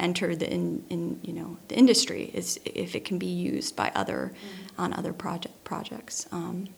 entered 0.00 0.42
in, 0.42 0.84
in 0.90 1.18
you 1.22 1.32
know 1.32 1.56
the 1.66 1.76
industry 1.76 2.30
is 2.32 2.60
if 2.64 2.94
it 2.94 3.04
can 3.04 3.18
be 3.18 3.26
used 3.26 3.74
by 3.74 3.90
other 3.94 4.32
mm-hmm. 4.32 4.80
on 4.80 4.92
other 4.94 5.12
project 5.12 5.64
projects. 5.64 6.26
Um, 6.32 6.68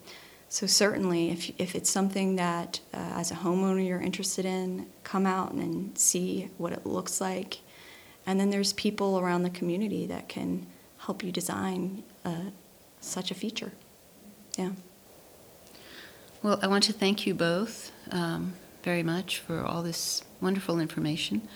so 0.49 0.67
certainly, 0.67 1.31
if, 1.31 1.49
if 1.57 1.75
it's 1.75 1.89
something 1.89 2.35
that 2.35 2.81
uh, 2.93 2.97
as 3.15 3.31
a 3.31 3.35
homeowner 3.35 3.87
you're 3.87 4.01
interested 4.01 4.43
in, 4.43 4.85
come 5.03 5.25
out 5.25 5.53
and 5.53 5.97
see 5.97 6.49
what 6.57 6.73
it 6.73 6.85
looks 6.85 7.21
like 7.21 7.59
and 8.25 8.39
then 8.39 8.49
there's 8.49 8.73
people 8.73 9.19
around 9.19 9.43
the 9.43 9.49
community 9.49 10.05
that 10.07 10.29
can 10.29 10.67
help 10.99 11.23
you 11.23 11.31
design 11.31 12.03
uh, 12.23 12.51
such 12.99 13.31
a 13.31 13.33
feature. 13.33 13.71
Yeah. 14.57 14.71
Well, 16.43 16.59
I 16.61 16.67
want 16.67 16.83
to 16.85 16.93
thank 16.93 17.25
you 17.25 17.33
both 17.33 17.91
um, 18.11 18.53
very 18.83 19.03
much 19.03 19.39
for 19.39 19.63
all 19.63 19.83
this 19.83 20.23
wonderful 20.39 20.79
information. 20.79 21.47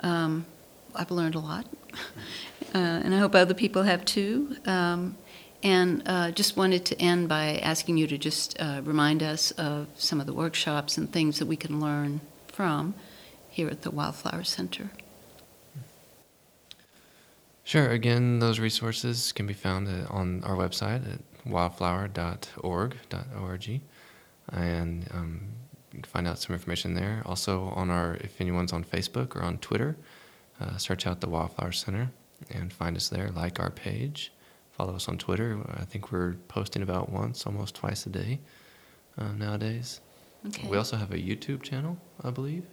Um, 0.00 0.46
I've 0.94 1.10
learned 1.10 1.34
a 1.34 1.40
lot, 1.40 1.66
uh, 2.74 2.78
and 2.78 3.14
I 3.14 3.18
hope 3.18 3.34
other 3.34 3.54
people 3.54 3.82
have 3.82 4.04
too. 4.04 4.56
Um, 4.66 5.16
and 5.62 6.02
uh, 6.06 6.30
just 6.30 6.56
wanted 6.56 6.84
to 6.86 7.00
end 7.00 7.28
by 7.28 7.58
asking 7.58 7.98
you 7.98 8.06
to 8.06 8.16
just 8.16 8.58
uh, 8.60 8.80
remind 8.82 9.22
us 9.22 9.50
of 9.52 9.88
some 9.96 10.20
of 10.20 10.26
the 10.26 10.32
workshops 10.32 10.96
and 10.96 11.12
things 11.12 11.38
that 11.38 11.46
we 11.46 11.56
can 11.56 11.80
learn 11.80 12.20
from 12.48 12.94
here 13.50 13.68
at 13.68 13.82
the 13.82 13.90
Wildflower 13.90 14.44
Center. 14.44 14.90
Sure. 17.70 17.90
Again, 17.90 18.40
those 18.40 18.58
resources 18.58 19.30
can 19.30 19.46
be 19.46 19.54
found 19.54 19.86
on 20.10 20.42
our 20.42 20.56
website 20.56 21.08
at 21.08 21.20
wildflower.org. 21.46 22.96
.org, 23.40 23.80
and 24.50 25.08
um, 25.14 25.40
you 25.92 26.00
can 26.00 26.02
find 26.02 26.26
out 26.26 26.40
some 26.40 26.52
information 26.52 26.94
there. 26.94 27.22
Also, 27.24 27.66
on 27.76 27.88
our 27.88 28.16
if 28.22 28.40
anyone's 28.40 28.72
on 28.72 28.82
Facebook 28.82 29.36
or 29.36 29.44
on 29.44 29.58
Twitter, 29.58 29.96
uh, 30.60 30.78
search 30.78 31.06
out 31.06 31.20
the 31.20 31.28
Wildflower 31.28 31.70
Center 31.70 32.10
and 32.50 32.72
find 32.72 32.96
us 32.96 33.08
there. 33.08 33.30
Like 33.30 33.60
our 33.60 33.70
page, 33.70 34.32
follow 34.72 34.96
us 34.96 35.06
on 35.06 35.16
Twitter. 35.16 35.60
I 35.74 35.84
think 35.84 36.10
we're 36.10 36.34
posting 36.48 36.82
about 36.82 37.08
once, 37.12 37.46
almost 37.46 37.76
twice 37.76 38.04
a 38.04 38.10
day 38.10 38.40
uh, 39.16 39.30
nowadays. 39.38 40.00
Okay. 40.44 40.66
We 40.66 40.76
also 40.76 40.96
have 40.96 41.12
a 41.12 41.18
YouTube 41.18 41.62
channel, 41.62 41.98
I 42.24 42.30
believe 42.30 42.64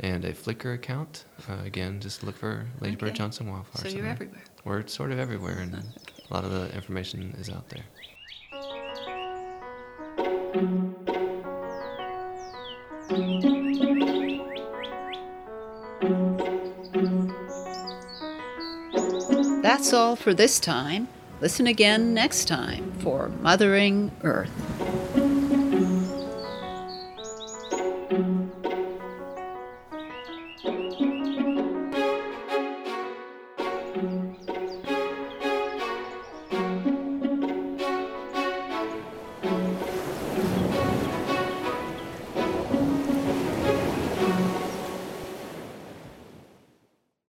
and 0.00 0.24
a 0.24 0.32
Flickr 0.32 0.74
account. 0.74 1.24
Uh, 1.48 1.64
again, 1.64 2.00
just 2.00 2.22
look 2.22 2.36
for 2.36 2.66
Lady 2.80 2.96
Bird 2.96 3.14
Johnson 3.14 3.50
Wildflower. 3.50 3.90
So 3.90 3.96
you're 3.96 4.06
everywhere. 4.06 4.42
We're 4.64 4.86
sort 4.86 5.12
of 5.12 5.18
everywhere, 5.18 5.58
and 5.58 5.74
okay. 5.74 6.22
a 6.30 6.34
lot 6.34 6.44
of 6.44 6.50
the 6.50 6.74
information 6.74 7.34
is 7.38 7.48
out 7.48 7.68
there. 7.68 7.84
That's 19.62 19.92
all 19.92 20.16
for 20.16 20.32
this 20.32 20.58
time. 20.58 21.08
Listen 21.40 21.66
again 21.66 22.14
next 22.14 22.46
time 22.46 22.92
for 23.00 23.28
Mothering 23.28 24.10
Earth. 24.22 24.85